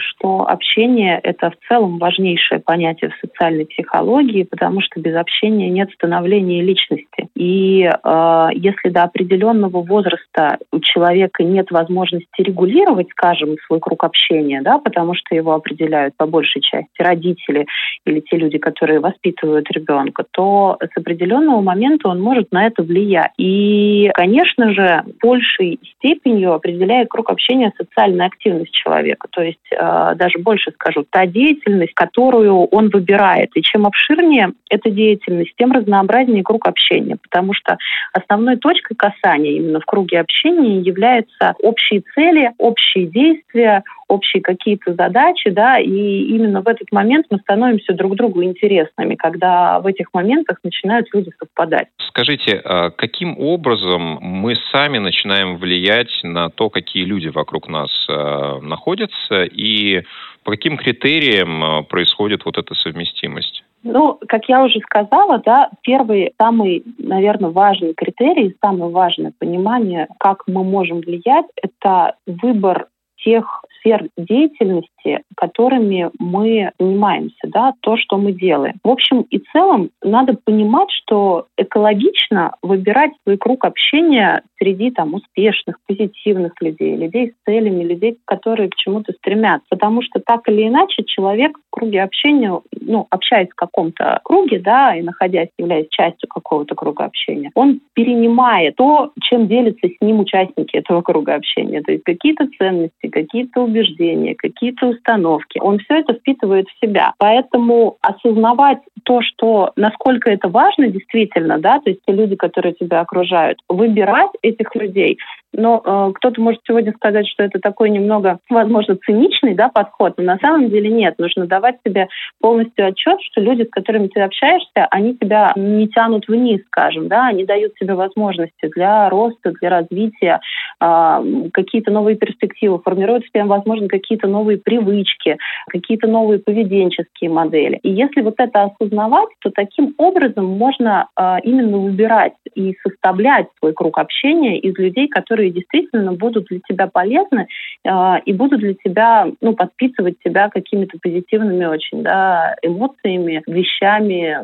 [0.00, 5.88] что общение– это в целом важнейшее понятие в социальной психологии, потому что без общения нет
[5.94, 7.28] становления личности.
[7.36, 14.62] И э, если до определенного возраста у человека нет возможности регулировать, скажем, свой круг общения,
[14.62, 17.66] да, потому что его определяют по большей части родители
[18.04, 23.30] или те люди, которые воспитывают ребенка, то с определенного момента он может на это влиять.
[23.38, 29.28] И, конечно же, большей степенью определяет круг общения социальная активность человека.
[29.30, 33.50] То есть э, даже больше скажу, та деятельность, которую он выбирает.
[33.54, 37.16] И чем обширнее эта деятельность, тем разнообразнее круг общения.
[37.22, 37.76] Потому что
[38.12, 45.50] основной точкой касания именно в круге общения являются общие цели, общие действия, общие какие-то задачи,
[45.50, 50.58] да, и именно в этот момент мы становимся друг другу интересными, когда в этих моментах
[50.62, 51.88] начинают люди совпадать.
[52.08, 58.60] Скажите, а каким образом мы сами начинаем влиять на то, какие люди вокруг нас а,
[58.60, 60.02] находятся, и
[60.44, 63.64] по каким критериям а, происходит вот эта совместимость?
[63.82, 70.42] Ну, как я уже сказала, да, первый, самый, наверное, важный критерий, самое важное понимание, как
[70.46, 72.86] мы можем влиять, это выбор
[73.24, 78.74] тех сфер деятельности, которыми мы занимаемся, да, то, что мы делаем.
[78.84, 85.78] В общем и целом, надо понимать, что экологично выбирать свой круг общения среди там успешных,
[85.86, 89.66] позитивных людей, людей с целями, людей, которые к чему-то стремятся.
[89.70, 94.94] Потому что так или иначе человек в круге общения, ну, общаясь в каком-то круге, да,
[94.94, 100.76] и находясь, являясь частью какого-то круга общения, он перенимает то, чем делятся с ним участники
[100.76, 101.82] этого круга общения.
[101.82, 105.58] То есть какие-то ценности, какие-то убеждения, какие-то установки.
[105.60, 107.14] Он все это впитывает в себя.
[107.18, 113.00] Поэтому осознавать то, что насколько это важно действительно, да, то есть те люди, которые тебя
[113.00, 115.18] окружают, выбирать этих людей.
[115.52, 120.24] Но э, кто-то может сегодня сказать, что это такой немного, возможно, циничный да, подход, но
[120.24, 121.14] на самом деле нет.
[121.18, 122.08] Нужно давать себе
[122.40, 127.26] полностью отчет, что люди, с которыми ты общаешься, они тебя не тянут вниз, скажем, да,
[127.26, 130.40] они дают тебе возможности для роста, для развития,
[130.80, 135.36] э, какие-то новые перспективы, формируют в тебе, возможно, какие-то новые привычки,
[135.68, 137.78] какие-то новые поведенческие модели.
[137.82, 143.72] И если вот это осознавать, то таким образом можно э, именно выбирать и составлять свой
[143.72, 147.46] круг общения из людей, которые которые действительно будут для тебя полезны
[147.84, 147.90] э,
[148.24, 154.36] и будут для тебя, ну, подпитывать тебя какими-то позитивными очень, да, эмоциями, вещами,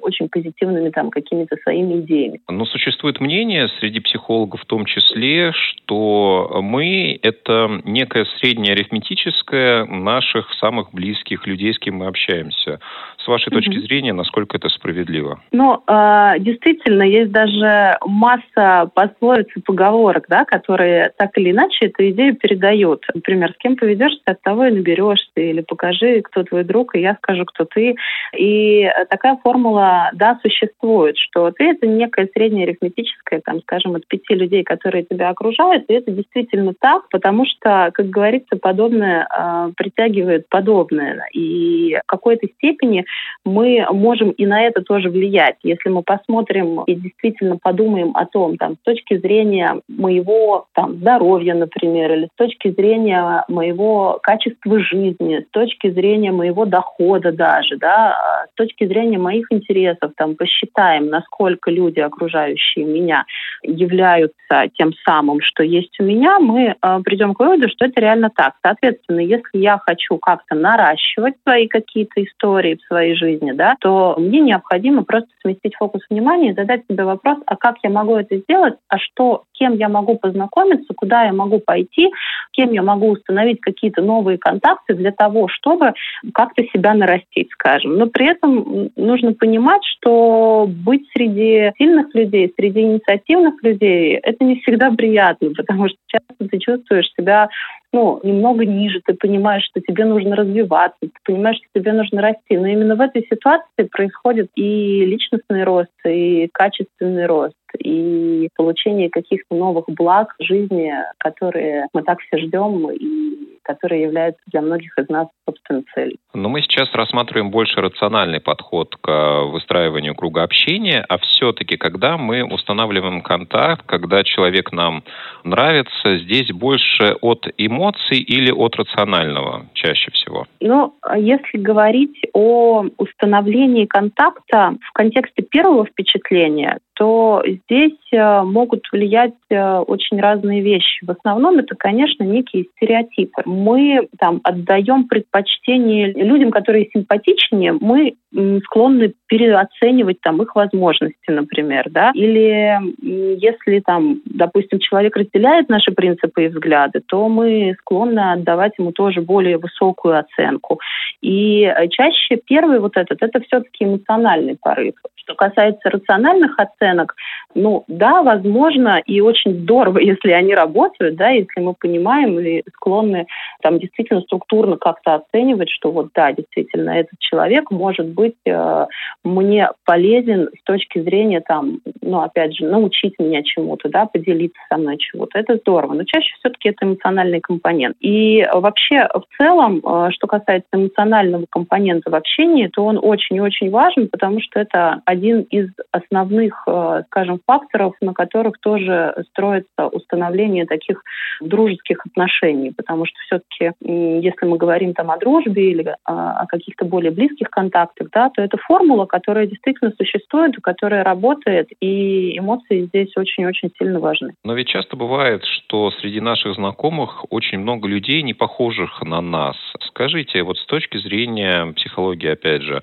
[0.00, 2.40] очень позитивными там какими-то своими идеями.
[2.48, 10.52] Но существует мнение среди психологов в том числе, что мы— это некое среднее арифметическое наших
[10.54, 12.80] самых близких людей, с кем мы общаемся.
[13.18, 13.82] С вашей точки mm-hmm.
[13.82, 15.40] зрения, насколько это справедливо?
[15.52, 21.86] Ну, э, действительно, есть даже масса пословиц и поговорок, да, да, которые так или иначе
[21.86, 23.04] эту идею передают.
[23.14, 27.14] Например, с кем поведешься, от того и наберешься, или покажи, кто твой друг, и я
[27.16, 27.96] скажу, кто ты.
[28.36, 34.34] И такая формула, да, существует, что ты это некая средняя арифметическая, там, скажем, от пяти
[34.34, 40.48] людей, которые тебя окружают, и это действительно так, потому что, как говорится, подобное э, притягивает
[40.48, 41.26] подобное.
[41.32, 43.04] И в какой-то степени
[43.44, 45.56] мы можем и на это тоже влиять.
[45.62, 50.29] Если мы посмотрим и действительно подумаем о том, там, с точки зрения моего
[50.74, 57.32] там, здоровья, например, или с точки зрения моего качества жизни, с точки зрения моего дохода
[57.32, 63.24] даже, да, а с точки зрения моих интересов, там, посчитаем, насколько люди, окружающие меня,
[63.62, 68.30] являются тем самым, что есть у меня, мы э, придем к выводу, что это реально
[68.34, 68.54] так.
[68.62, 74.40] Соответственно, если я хочу как-то наращивать свои какие-то истории в своей жизни, да, то мне
[74.40, 78.74] необходимо просто сместить фокус внимания и задать себе вопрос, а как я могу это сделать,
[78.88, 82.10] а что, кем я могу познакомиться, куда я могу пойти,
[82.52, 85.92] кем я могу установить какие-то новые контакты для того, чтобы
[86.34, 87.96] как-то себя нарастить, скажем.
[87.96, 94.60] Но при этом нужно понимать, что быть среди сильных людей, среди инициативных людей, это не
[94.60, 97.48] всегда приятно, потому что часто ты чувствуешь себя
[97.92, 102.56] ну, немного ниже, ты понимаешь, что тебе нужно развиваться, ты понимаешь, что тебе нужно расти.
[102.56, 109.54] Но именно в этой ситуации происходит и личностный рост, и качественный рост и получение каких-то
[109.54, 115.28] новых благ жизни, которые мы так все ждем и которые являются для многих из нас
[115.46, 116.16] собственной целью.
[116.34, 122.42] Но мы сейчас рассматриваем больше рациональный подход к выстраиванию круга общения, а все-таки, когда мы
[122.42, 125.04] устанавливаем контакт, когда человек нам
[125.44, 127.79] нравится, здесь больше от эмоций
[128.16, 130.46] или от рационального чаще всего?
[130.60, 139.32] Ну, если говорить о установлении контакта в контексте первого впечатления, то здесь э, могут влиять
[139.48, 141.02] э, очень разные вещи.
[141.02, 143.40] В основном это, конечно, некие стереотипы.
[143.46, 148.16] Мы там отдаем предпочтение людям, которые симпатичнее, мы
[148.64, 156.44] склонны переоценивать там их возможности, например, да, или если там, допустим, человек разделяет наши принципы
[156.44, 160.78] и взгляды, то мы склонны отдавать ему тоже более высокую оценку.
[161.20, 164.94] И э, чаще первый вот этот, это все-таки эмоциональный порыв.
[165.16, 167.14] Что касается рациональных оценок, оценок
[167.54, 173.26] ну да, возможно, и очень здорово, если они работают, да, если мы понимаем или склонны
[173.62, 178.86] там действительно структурно как-то оценивать, что вот да, действительно, этот человек может быть э,
[179.24, 184.78] мне полезен с точки зрения там, ну опять же, научить меня чему-то, да, поделиться со
[184.78, 185.38] мной чего-то.
[185.38, 187.96] Это здорово, но чаще все-таки это эмоциональный компонент.
[188.00, 193.40] И вообще в целом, э, что касается эмоционального компонента в общении, то он очень и
[193.40, 199.86] очень важен, потому что это один из основных, э, скажем, факторов, на которых тоже строится
[199.86, 201.02] установление таких
[201.40, 207.10] дружеских отношений, потому что все-таки, если мы говорим там о дружбе или о каких-то более
[207.10, 213.70] близких контактах, да, то это формула, которая действительно существует, которая работает, и эмоции здесь очень-очень
[213.78, 214.34] сильно важны.
[214.44, 219.56] Но ведь часто бывает, что среди наших знакомых очень много людей, не похожих на нас.
[219.88, 222.82] Скажите, вот с точки зрения психологии, опять же,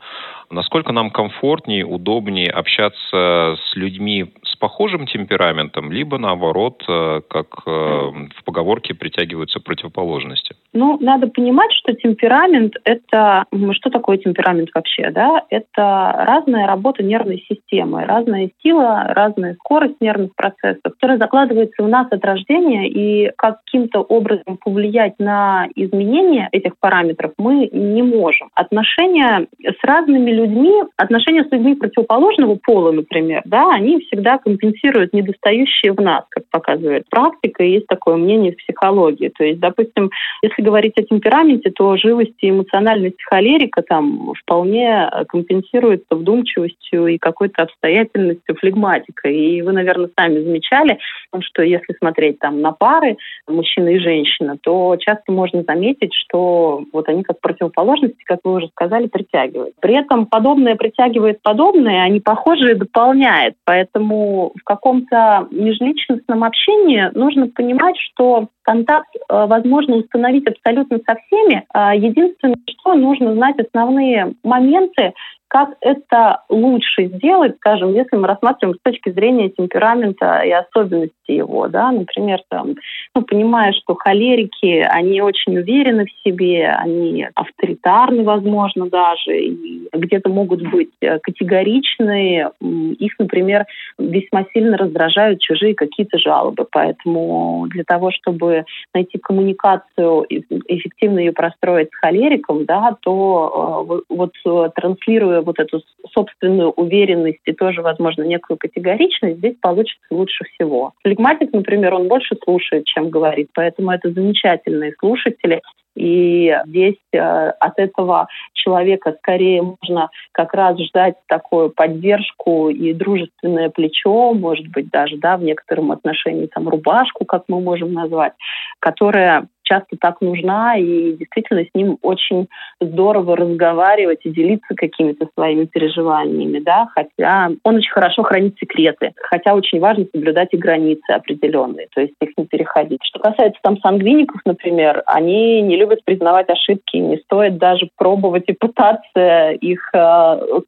[0.50, 8.44] насколько нам комфортнее, удобнее общаться с людьми похожим темпераментом, либо наоборот, э, как э, в
[8.44, 10.56] поговорке притягиваются противоположности?
[10.74, 13.46] Ну, надо понимать, что темперамент– это…
[13.72, 15.10] Что такое темперамент вообще?
[15.12, 15.44] Да?
[15.50, 22.08] Это разная работа нервной системы, разная сила, разная скорость нервных процессов, которая закладывается у нас
[22.12, 28.50] от рождения, и каким-то образом повлиять на изменение этих параметров мы не можем.
[28.54, 35.94] Отношения с разными людьми, отношения с людьми противоположного пола, например, да, они всегда компенсируют недостающие
[35.94, 39.30] в нас, как показывает практика, и есть такое мнение в психологии.
[39.30, 46.14] То есть, допустим, если говорить о темпераменте, то живость и эмоциональность холерика там вполне компенсируется
[46.16, 49.30] вдумчивостью и какой-то обстоятельностью флегматика.
[49.30, 51.00] И вы, наверное, сами замечали,
[51.40, 53.16] что если смотреть там на пары
[53.48, 58.68] мужчина и женщина, то часто можно заметить, что вот они как противоположности, как вы уже
[58.68, 59.76] сказали, притягивают.
[59.80, 63.56] При этом подобное притягивает подобное, они похожие дополняет.
[63.64, 71.64] Поэтому в каком-то межличностном общении нужно понимать, что контакт э, возможно установить абсолютно со всеми.
[71.74, 75.14] А единственное, что нужно знать основные моменты,
[75.48, 81.68] как это лучше сделать, скажем, если мы рассматриваем с точки зрения темперамента и особенностей его,
[81.68, 82.76] да, например, там,
[83.16, 90.30] ну, понимая, что холерики, они очень уверены в себе, они авторитарны, возможно, даже, и где-то
[90.30, 93.66] могут быть э, категоричные, их, например,
[93.98, 96.68] весьма сильно раздражают чужие какие-то жалобы.
[96.70, 104.34] Поэтому для того, чтобы найти коммуникацию, эффективно ее простроить с холериком, да, то вот
[104.76, 105.82] транслируя вот эту
[106.12, 110.94] собственную уверенность и тоже, возможно, некую категоричность, здесь получится лучше всего.
[111.04, 115.62] Флегматик, например, он больше слушает, чем говорит, поэтому это замечательные слушатели.
[115.98, 123.70] И здесь э, от этого человека скорее можно как раз ждать такую поддержку и дружественное
[123.70, 128.34] плечо, может быть, даже да, в некотором отношении там рубашку, как мы можем назвать,
[128.80, 132.48] которая часто так нужна, и действительно с ним очень
[132.80, 139.54] здорово разговаривать и делиться какими-то своими переживаниями, да, хотя он очень хорошо хранит секреты, хотя
[139.54, 143.00] очень важно соблюдать и границы определенные, то есть их не переходить.
[143.04, 148.54] Что касается там сангвиников, например, они не любят признавать ошибки, не стоит даже пробовать и
[148.54, 149.98] пытаться их э,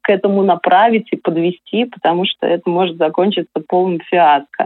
[0.02, 4.64] к этому направить и подвести, потому что это может закончиться полным фиаско.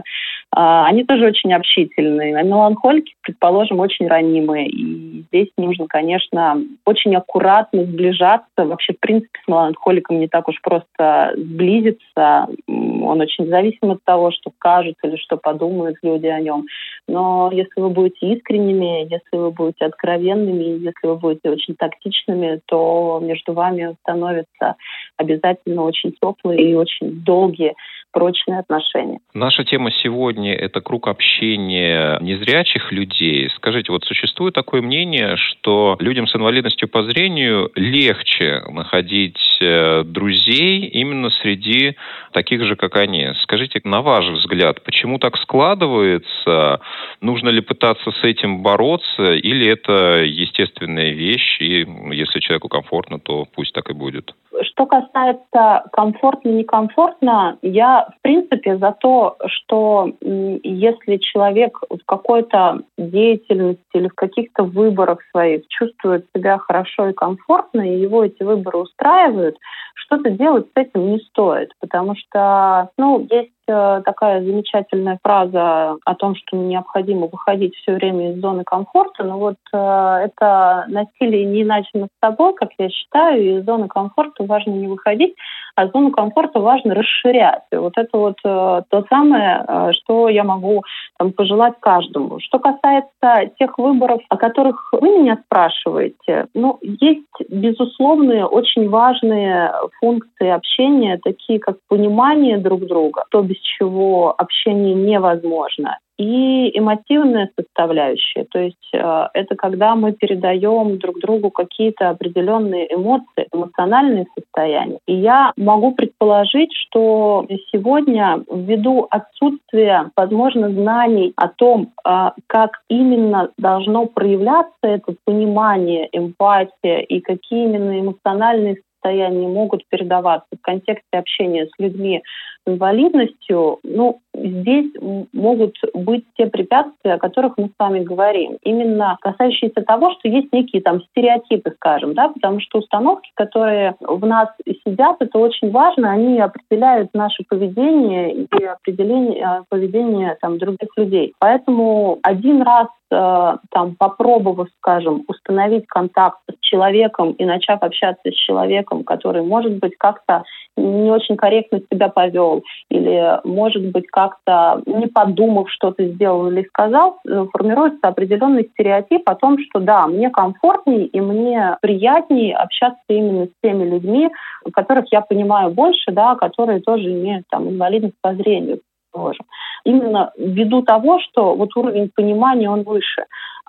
[0.55, 2.43] Э, они тоже очень общительные.
[2.43, 4.67] Меланхолики, предположим, очень ранние ранимые.
[4.67, 8.45] И здесь нужно, конечно, очень аккуратно сближаться.
[8.57, 12.47] Вообще, в принципе, с меланхоликом не так уж просто сблизиться.
[12.67, 16.65] Он очень зависим от того, что скажут или что подумают люди о нем.
[17.07, 23.19] Но если вы будете искренними, если вы будете откровенными, если вы будете очень тактичными, то
[23.21, 24.75] между вами становятся
[25.17, 27.75] обязательно очень теплые и очень долгие
[28.15, 29.19] прочные отношения.
[29.33, 33.49] Наша тема сегодня– это круг общения незрячих людей.
[33.57, 40.85] Скажите, вот существует такое мнение, что людям с инвалидностью по зрению легче находить э, друзей
[40.85, 41.97] именно среди
[42.31, 43.33] таких же, как они.
[43.43, 46.79] Скажите, на ваш взгляд, почему так складывается?
[47.19, 53.45] Нужно ли пытаться с этим бороться, или это естественная вещь, и если человеку комфортно, то
[53.53, 54.33] пусть так и будет?
[54.61, 64.07] Что касается комфортно-некомфортно, я в принципе за то, что если человек в какой-то деятельности или
[64.07, 69.57] в каких-то выборах своих чувствует себя хорошо и комфортно, и его эти выборы устраивают,
[69.95, 76.35] что-то делать с этим не стоит, потому что, ну, есть такая замечательная фраза о том,
[76.35, 81.89] что необходимо выходить все время из зоны комфорта, но вот э, это насилие не иначе
[81.93, 85.35] над собой, как я считаю, из зоны комфорта важно не выходить,
[85.75, 87.63] а зону комфорта важно расширять.
[87.71, 90.83] И вот это вот э, то самое, э, что я могу
[91.17, 92.39] там, пожелать каждому.
[92.39, 100.49] Что касается тех выборов, о которых вы меня спрашиваете, ну, есть безусловные, очень важные функции
[100.49, 108.45] общения, такие как понимание друг друга, то, без чего общение невозможно, и эмотивная составляющая.
[108.45, 114.99] То есть э, это когда мы передаем друг другу какие-то определенные эмоции, эмоциональные состояния.
[115.07, 123.49] И я могу предположить, что сегодня ввиду отсутствия, возможно, знаний о том, э, как именно
[123.57, 131.67] должно проявляться это понимание, эмпатия и какие именно эмоциональные состояния могут передаваться в контексте общения
[131.67, 132.23] с людьми
[132.65, 134.91] с инвалидностью, ну, здесь
[135.33, 138.57] могут быть те препятствия, о которых мы с вами говорим.
[138.63, 144.25] Именно касающиеся того, что есть некие там стереотипы, скажем, да, потому что установки, которые в
[144.25, 144.49] нас
[144.85, 151.33] сидят, это очень важно, они определяют наше поведение и определение э, поведения там других людей.
[151.39, 159.03] Поэтому один раз там, попробовав, скажем, установить контакт с человеком и начав общаться с человеком,
[159.03, 160.43] который, может быть, как-то
[160.77, 167.19] не очень корректно себя повел или, может быть, как-то не подумав, что-то сделал или сказал,
[167.27, 173.45] э, формируется определенный стереотип о том, что да, мне комфортнее и мне приятнее общаться именно
[173.45, 174.29] с теми людьми,
[174.73, 178.81] которых я понимаю больше, да, которые тоже имеют там инвалидность по зрению
[179.15, 179.45] положим.
[179.85, 183.25] Именно ввиду того, что вот уровень понимания, он выше.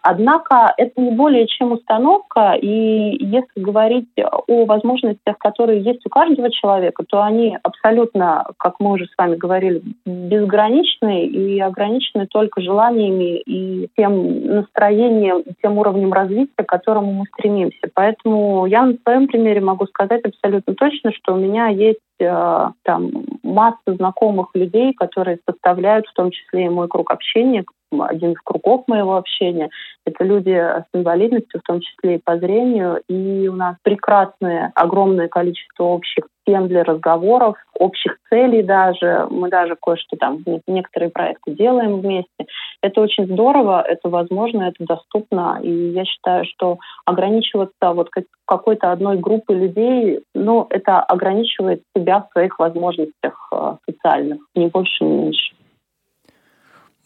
[0.08, 4.08] Однако это не более чем установка, и если говорить
[4.46, 9.34] о возможностях, которые есть у каждого человека, то они абсолютно, как мы уже с вами
[9.34, 17.12] говорили, безграничны и ограничены только желаниями и тем настроением, и тем уровнем развития, к которому
[17.12, 17.88] мы стремимся.
[17.92, 23.10] Поэтому я на своем примере могу сказать абсолютно точно, что у меня есть там
[23.42, 28.84] масса знакомых людей, которые составляют в том числе и мой круг общения, один из кругов
[28.86, 29.70] моего общения.
[30.04, 33.00] Это люди с инвалидностью, в том числе и по зрению.
[33.08, 39.26] И у нас прекрасное, огромное количество общих тем для разговоров, общих целей даже.
[39.30, 42.46] Мы даже кое-что там, некоторые проекты делаем вместе.
[42.82, 45.58] Это очень здорово, это возможно, это доступно.
[45.62, 48.10] И я считаю, что ограничиваться вот
[48.46, 55.04] какой-то одной группы людей, ну, это ограничивает себя в своих возможностях э, социальных, ни больше,
[55.04, 55.56] ни меньше.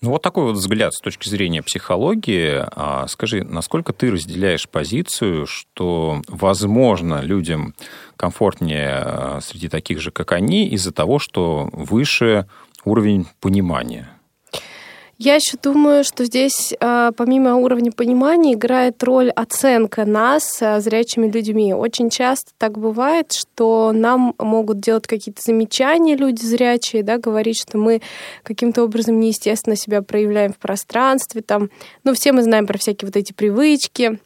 [0.02, 2.64] Ну, вот такой вот взгляд с точки зрения психологии.
[2.74, 7.74] А скажи, насколько ты разделяешь позицию, что, возможно, людям
[8.16, 12.46] комфортнее а, среди таких же, как они, из-за того, что выше
[12.84, 14.08] уровень понимания?
[15.22, 21.30] Я еще думаю, что здесь а, помимо уровня понимания играет роль оценка нас а, зрячими
[21.30, 21.74] людьми.
[21.74, 27.76] Очень часто так бывает, что нам могут делать какие-то замечания люди зрячие, да, говорить, что
[27.76, 28.00] мы
[28.44, 31.42] каким-то образом неестественно себя проявляем в пространстве.
[31.42, 31.68] Там,
[32.02, 34.18] ну, все мы знаем про всякие вот эти привычки,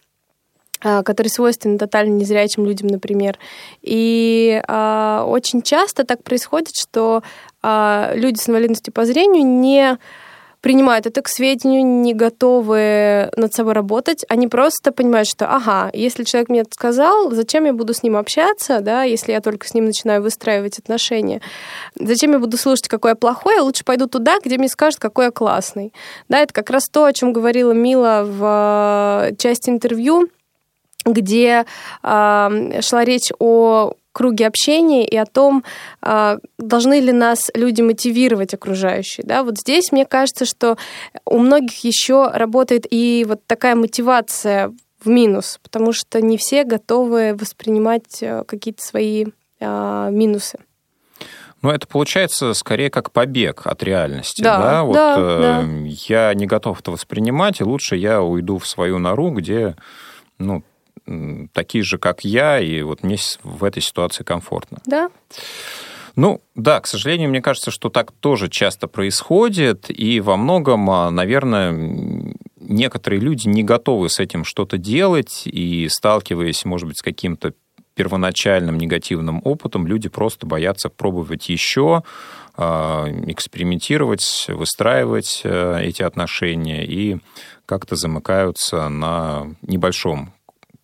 [0.80, 3.36] а, которые свойственны тотально незрячим людям, например.
[3.82, 7.24] И а, очень часто так происходит, что
[7.62, 9.98] а, люди с инвалидностью по зрению не
[10.64, 14.24] принимают это к сведению, не готовы над собой работать.
[14.30, 18.16] Они просто понимают, что, ага, если человек мне это сказал, зачем я буду с ним
[18.16, 21.42] общаться, да, если я только с ним начинаю выстраивать отношения?
[21.96, 25.26] Зачем я буду слушать, какой я плохой, я лучше пойду туда, где мне скажут, какой
[25.26, 25.92] я классный.
[26.30, 30.30] Да, это как раз то, о чем говорила Мила в э, части интервью,
[31.04, 31.66] где
[32.02, 35.64] э, шла речь о круге общения и о том,
[36.00, 39.26] а, должны ли нас люди мотивировать окружающие.
[39.26, 39.42] Да?
[39.42, 40.78] Вот здесь мне кажется, что
[41.26, 47.36] у многих еще работает и вот такая мотивация в минус, потому что не все готовы
[47.38, 49.26] воспринимать э, какие-то свои
[49.60, 50.58] а, минусы.
[51.60, 54.58] Ну, это получается скорее как побег от реальности, да?
[54.58, 54.84] да?
[54.84, 55.64] Вот да, э, да.
[56.08, 59.76] я не готов это воспринимать, и лучше я уйду в свою нору, где
[60.38, 60.62] ну,
[61.52, 64.78] такие же, как я, и вот мне в этой ситуации комфортно.
[64.86, 65.10] Да.
[66.16, 71.10] Ну, да, к сожалению, мне кажется, что так тоже часто происходит, и во многом, а,
[71.10, 77.52] наверное, некоторые люди не готовы с этим что-то делать, и сталкиваясь, может быть, с каким-то
[77.94, 82.02] первоначальным негативным опытом, люди просто боятся пробовать еще,
[82.56, 87.18] а, экспериментировать, выстраивать э, эти отношения и
[87.66, 90.32] как-то замыкаются на небольшом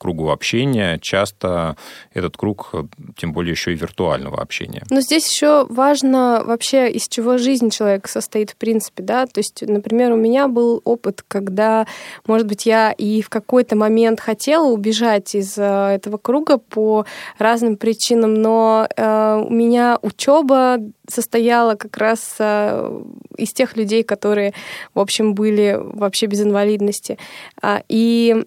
[0.01, 1.77] кругу общения, часто
[2.15, 2.75] этот круг,
[3.17, 4.83] тем более еще и виртуального общения.
[4.89, 9.63] Но здесь еще важно вообще, из чего жизнь человека состоит в принципе, да, то есть,
[9.63, 11.87] например, у меня был опыт, когда,
[12.27, 17.05] может быть, я и в какой-то момент хотела убежать из э, этого круга по
[17.39, 20.79] разным причинам, но э, у меня учеба
[21.09, 23.03] состояла как раз э,
[23.37, 24.55] из тех людей, которые,
[24.95, 27.19] в общем, были вообще без инвалидности.
[27.61, 28.45] А, и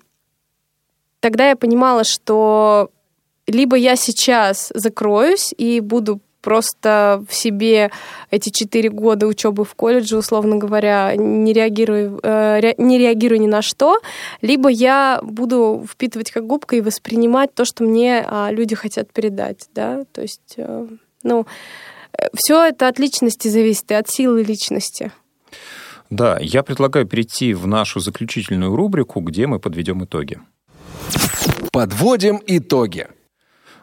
[1.23, 2.89] тогда я понимала, что
[3.47, 7.91] либо я сейчас закроюсь и буду просто в себе
[8.29, 13.61] эти четыре года учебы в колледже, условно говоря, не реагирую, э, не реагирую ни на
[13.61, 14.01] что,
[14.41, 19.69] либо я буду впитывать как губка и воспринимать то, что мне э, люди хотят передать,
[19.73, 20.87] да, то есть, э,
[21.23, 21.45] ну,
[22.17, 25.13] э, все это от личности зависит и от силы личности.
[26.09, 30.39] Да, я предлагаю перейти в нашу заключительную рубрику, где мы подведем итоги.
[31.71, 33.07] Подводим итоги.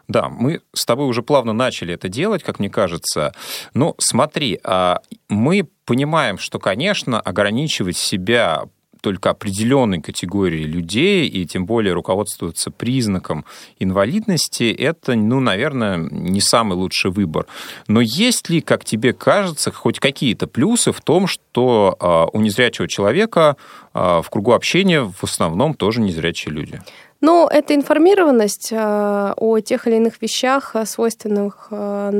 [0.09, 3.33] Да, мы с тобой уже плавно начали это делать, как мне кажется.
[3.75, 8.65] Но смотри, а, мы понимаем, что, конечно, ограничивать себя
[9.01, 13.45] только определенной категории людей, и тем более руководствоваться признаком
[13.79, 17.47] инвалидности, это, ну, наверное, не самый лучший выбор.
[17.89, 22.89] Но есть ли, как тебе кажется, хоть какие-то плюсы в том, что э, у незрячего
[22.89, 23.57] человека
[23.95, 26.81] э, в кругу общения в основном тоже незрячие люди?
[27.21, 32.11] Ну, это информированность э, о тех или иных вещах, свойственных э,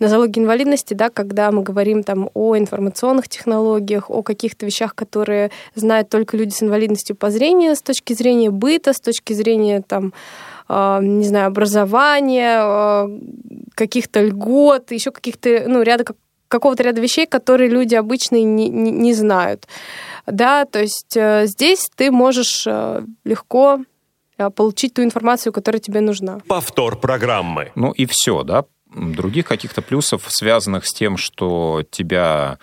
[0.00, 5.50] нашей нозологии инвалидности, да, когда мы говорим там о информационных технологиях, о каких-то вещах, которые
[5.74, 10.12] знают только люди с инвалидностью по зрению с точки зрения быта, с точки зрения там
[10.68, 13.08] не знаю, образования,
[13.76, 16.04] каких-то льгот, еще каких-то, ну, ряда
[16.48, 19.66] какого-то ряда вещей, которые люди обычные не, не, не знают.
[20.26, 23.78] Да, то есть э, здесь ты можешь э, легко
[24.38, 26.40] э, получить ту информацию, которая тебе нужна.
[26.48, 27.72] Повтор программы.
[27.74, 28.64] Ну и все, да?
[28.96, 32.58] Других каких-то плюсов, связанных с тем, что тебя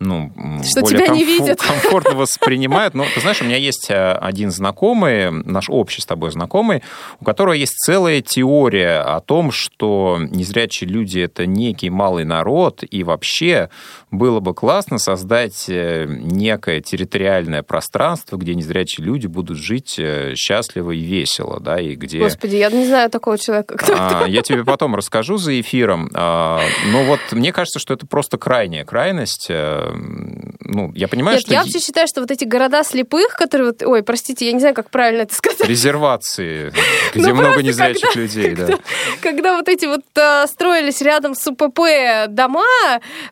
[0.00, 0.32] ну,
[0.64, 1.60] что более тебя не комфор- видят.
[1.60, 2.94] комфортно воспринимают.
[2.94, 6.82] Но ты знаешь, у меня есть э, один знакомый, наш общий с тобой знакомый,
[7.20, 13.04] у которого есть целая теория о том, что незрячие люди это некий малый народ, и
[13.04, 13.70] вообще
[14.10, 20.90] было бы классно создать э, некое территориальное пространство, где незрячие люди будут жить э, счастливо
[20.90, 22.18] и весело, да, и где...
[22.18, 23.76] Господи, я не знаю такого человека.
[23.76, 23.94] Кто?
[23.96, 26.10] А, Я тебе потом расскажу за эфиром.
[26.14, 29.50] А, Но вот мне кажется, что это просто крайняя крайность.
[29.92, 33.68] Э, Ну, я понимаю, Нет, что я вообще считаю, что вот эти города слепых, которые
[33.68, 33.82] вот...
[33.82, 35.68] Ой, простите, я не знаю, как правильно это сказать.
[35.68, 36.72] резервации,
[37.14, 38.78] где Ну, много незрячих людей, да.
[39.20, 41.80] Когда вот эти вот э, строились рядом с УПП
[42.28, 42.64] дома,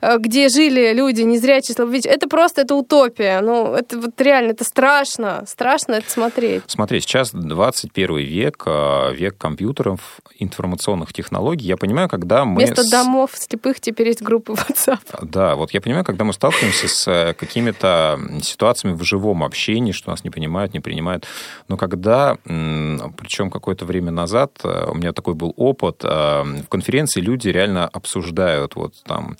[0.01, 3.41] э, где жили люди незрячие, слабовидящие, это просто, это утопия.
[3.41, 5.45] Ну, это вот реально, это страшно.
[5.47, 6.63] Страшно это смотреть.
[6.67, 11.67] Смотри, сейчас 21 век, а, век компьютеров, информационных технологий.
[11.67, 12.57] Я понимаю, когда мы...
[12.65, 15.01] Вместо домов слепых теперь есть группы WhatsApp.
[15.23, 20.11] Да, вот я понимаю, когда мы сталкиваемся с э, какими-то ситуациями в живом общении, что
[20.11, 21.25] нас не понимают, не принимают,
[21.69, 27.21] но когда, причем какое-то время назад, э, у меня такой был опыт, э, в конференции
[27.21, 29.37] люди реально обсуждают вот там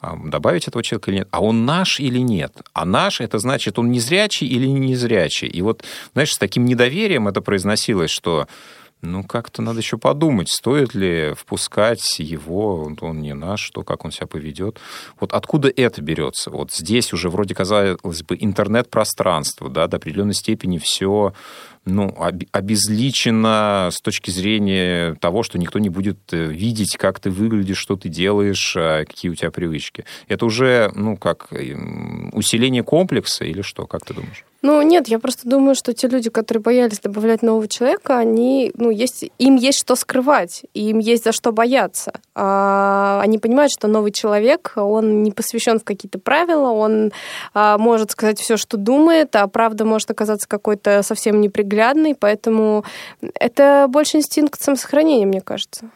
[0.00, 2.52] а, добавить этого человека или нет, а он наш или нет.
[2.72, 5.46] А наш, это значит, он незрячий или не незрячий.
[5.46, 5.84] И вот,
[6.14, 8.48] знаешь, с таким недоверием это произносилось, что
[9.02, 14.12] ну, как-то надо еще подумать, стоит ли впускать его, он не наш, что, как он
[14.12, 14.78] себя поведет.
[15.18, 16.50] Вот откуда это берется?
[16.50, 21.32] Вот здесь уже вроде казалось бы интернет-пространство, да, до определенной степени все
[21.84, 27.30] ну, об- обезличено с точки зрения того, что никто не будет э, видеть, как ты
[27.30, 30.04] выглядишь, что ты делаешь, а какие у тебя привычки.
[30.28, 34.44] Это уже, ну, как м, усиление комплекса или что, как ты думаешь?
[34.62, 38.90] Ну, нет, я просто думаю, что те люди, которые боялись добавлять нового человека, они, ну,
[38.90, 42.12] есть, им есть что скрывать, им есть за что бояться.
[42.34, 47.10] А, они понимают, что новый человек, он не посвящен в какие-то правила, он
[47.54, 51.79] а, может сказать все, что думает, а правда может оказаться какой-то совсем неприглядной,
[52.14, 52.84] поэтому
[53.34, 55.90] это больше инстинкт самосохранения, мне кажется.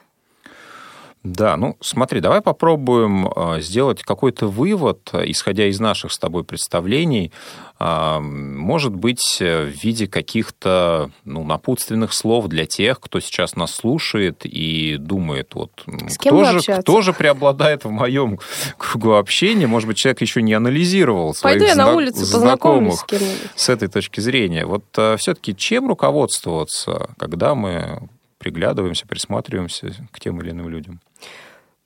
[1.24, 7.32] Да, ну смотри, давай попробуем э, сделать какой-то вывод, исходя из наших с тобой представлений,
[7.78, 13.74] а, может быть, э, в виде каких-то ну, напутственных слов для тех, кто сейчас нас
[13.74, 15.70] слушает и думает, вот
[16.08, 16.82] С кто, же, общаться?
[16.82, 18.38] кто же преобладает в моем
[18.76, 19.66] кругу общения.
[19.66, 23.64] Может быть, человек еще не анализировал своих Пойду я на зна- улицу познакомлюсь знакомых с
[23.64, 24.66] с этой точки зрения.
[24.66, 24.84] Вот
[25.18, 28.08] все-таки чем руководствоваться, когда мы
[28.44, 31.00] приглядываемся, присматриваемся к тем или иным людям?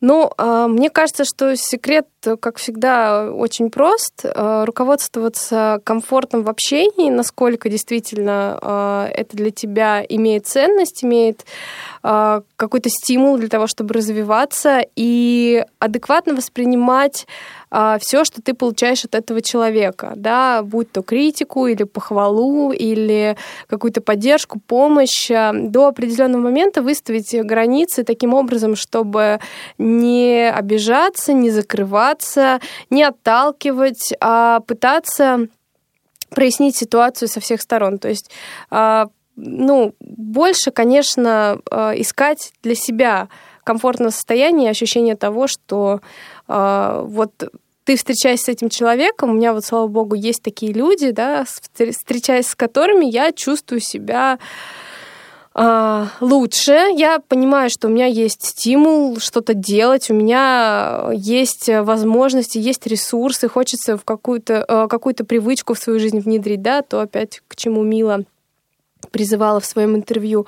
[0.01, 2.07] Ну, а, мне кажется, что секрет,
[2.41, 4.25] как всегда, очень прост.
[4.25, 11.45] А, Руководствоваться комфортом в общении, насколько действительно а, это для тебя имеет ценность, имеет
[12.03, 17.27] а, какой-то стимул для того, чтобы развиваться и адекватно воспринимать
[18.01, 24.01] все, что ты получаешь от этого человека, да, будь то критику или похвалу, или какую-то
[24.01, 29.41] поддержку, помощь, до определенного момента выставить границы таким образом, чтобы
[29.77, 31.51] не обижаться, не
[32.09, 35.49] закрываться, не отталкивать, а пытаться
[36.31, 37.99] прояснить ситуацию со всех сторон.
[37.99, 38.31] То есть,
[38.71, 39.07] а,
[39.37, 43.29] ну, больше, конечно, а, искать для себя
[43.65, 46.01] комфортное состояние, ощущение того, что
[46.47, 47.33] а, вот
[47.85, 51.93] ты встречаясь с этим человеком, у меня вот, слава богу, есть такие люди, да, встр-
[51.93, 54.39] встречаясь с которыми я чувствую себя
[56.21, 56.73] лучше.
[56.95, 63.49] Я понимаю, что у меня есть стимул что-то делать, у меня есть возможности, есть ресурсы,
[63.49, 67.83] хочется в какую-то э, какую-то привычку в свою жизнь внедрить, да, то опять к чему
[67.83, 68.25] Мила
[69.11, 70.47] призывала в своем интервью.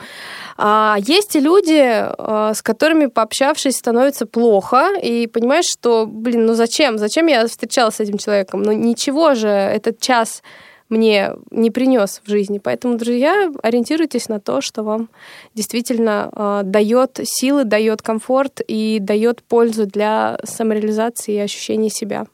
[0.56, 6.98] А есть люди, э, с которыми пообщавшись становится плохо, и понимаешь, что, блин, ну зачем?
[6.98, 8.62] Зачем я встречалась с этим человеком?
[8.62, 10.42] Ну ничего же этот час
[10.90, 12.58] мне не принес в жизни.
[12.62, 15.08] Поэтому, друзья, ориентируйтесь на то, что вам
[15.54, 22.26] действительно э, дает силы, дает комфорт и дает пользу для самореализации и ощущения себя.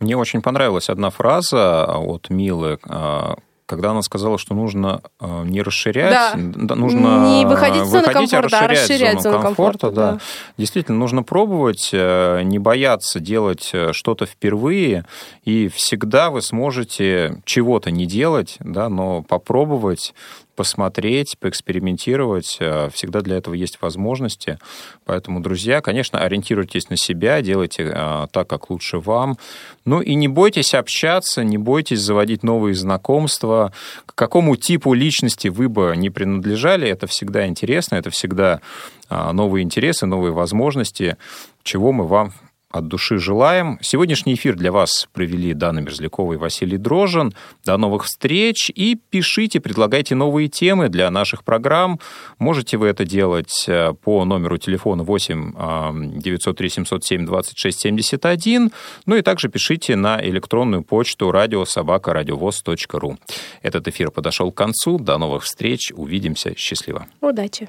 [0.00, 3.36] Мне очень понравилась одна фраза от Милы, а,
[3.66, 6.74] когда она сказала, что нужно а, не расширять, Да.
[6.74, 9.78] нужно Не выходить выходить, а комфорта, а расширять, расширять зону зону комфорта.
[9.78, 10.12] комфорта, да.
[10.12, 10.18] да.
[10.58, 15.06] Действительно, нужно пробовать, э, не бояться делать э, что-то впервые,
[15.44, 20.14] и всегда вы сможете чего-то не делать, да, но попробовать,
[20.54, 22.58] посмотреть, поэкспериментировать.
[22.60, 24.58] Э, Всегда для этого есть возможности.
[25.04, 29.36] Поэтому, друзья, конечно, ориентируйтесь на себя, делайте э, так, как лучше вам.
[29.84, 33.72] Ну и не бойтесь общаться, не бойтесь заводить новые знакомства.
[34.06, 38.60] К какому типу личности вы бы не принадлежали, это всегда интересно, это всегда
[39.08, 41.16] а, новые интересы, новые возможности,
[41.62, 42.32] чего мы вам
[42.76, 43.78] от души желаем.
[43.82, 47.32] Сегодняшний эфир для вас провели Дана Мерзлякова и Василий Дрожин.
[47.64, 52.00] До новых встреч и пишите, предлагайте новые темы для наших программ.
[52.38, 58.72] Можете вы это делать э, по номеру телефона 8 903 707 26 71.
[59.06, 63.18] Ну и также пишите на электронную почту радиособакарадиовоз.ру.
[63.62, 64.98] Этот эфир подошел к концу.
[64.98, 65.92] До новых встреч.
[65.94, 66.54] Увидимся.
[66.56, 67.06] Счастливо.
[67.20, 67.68] Удачи.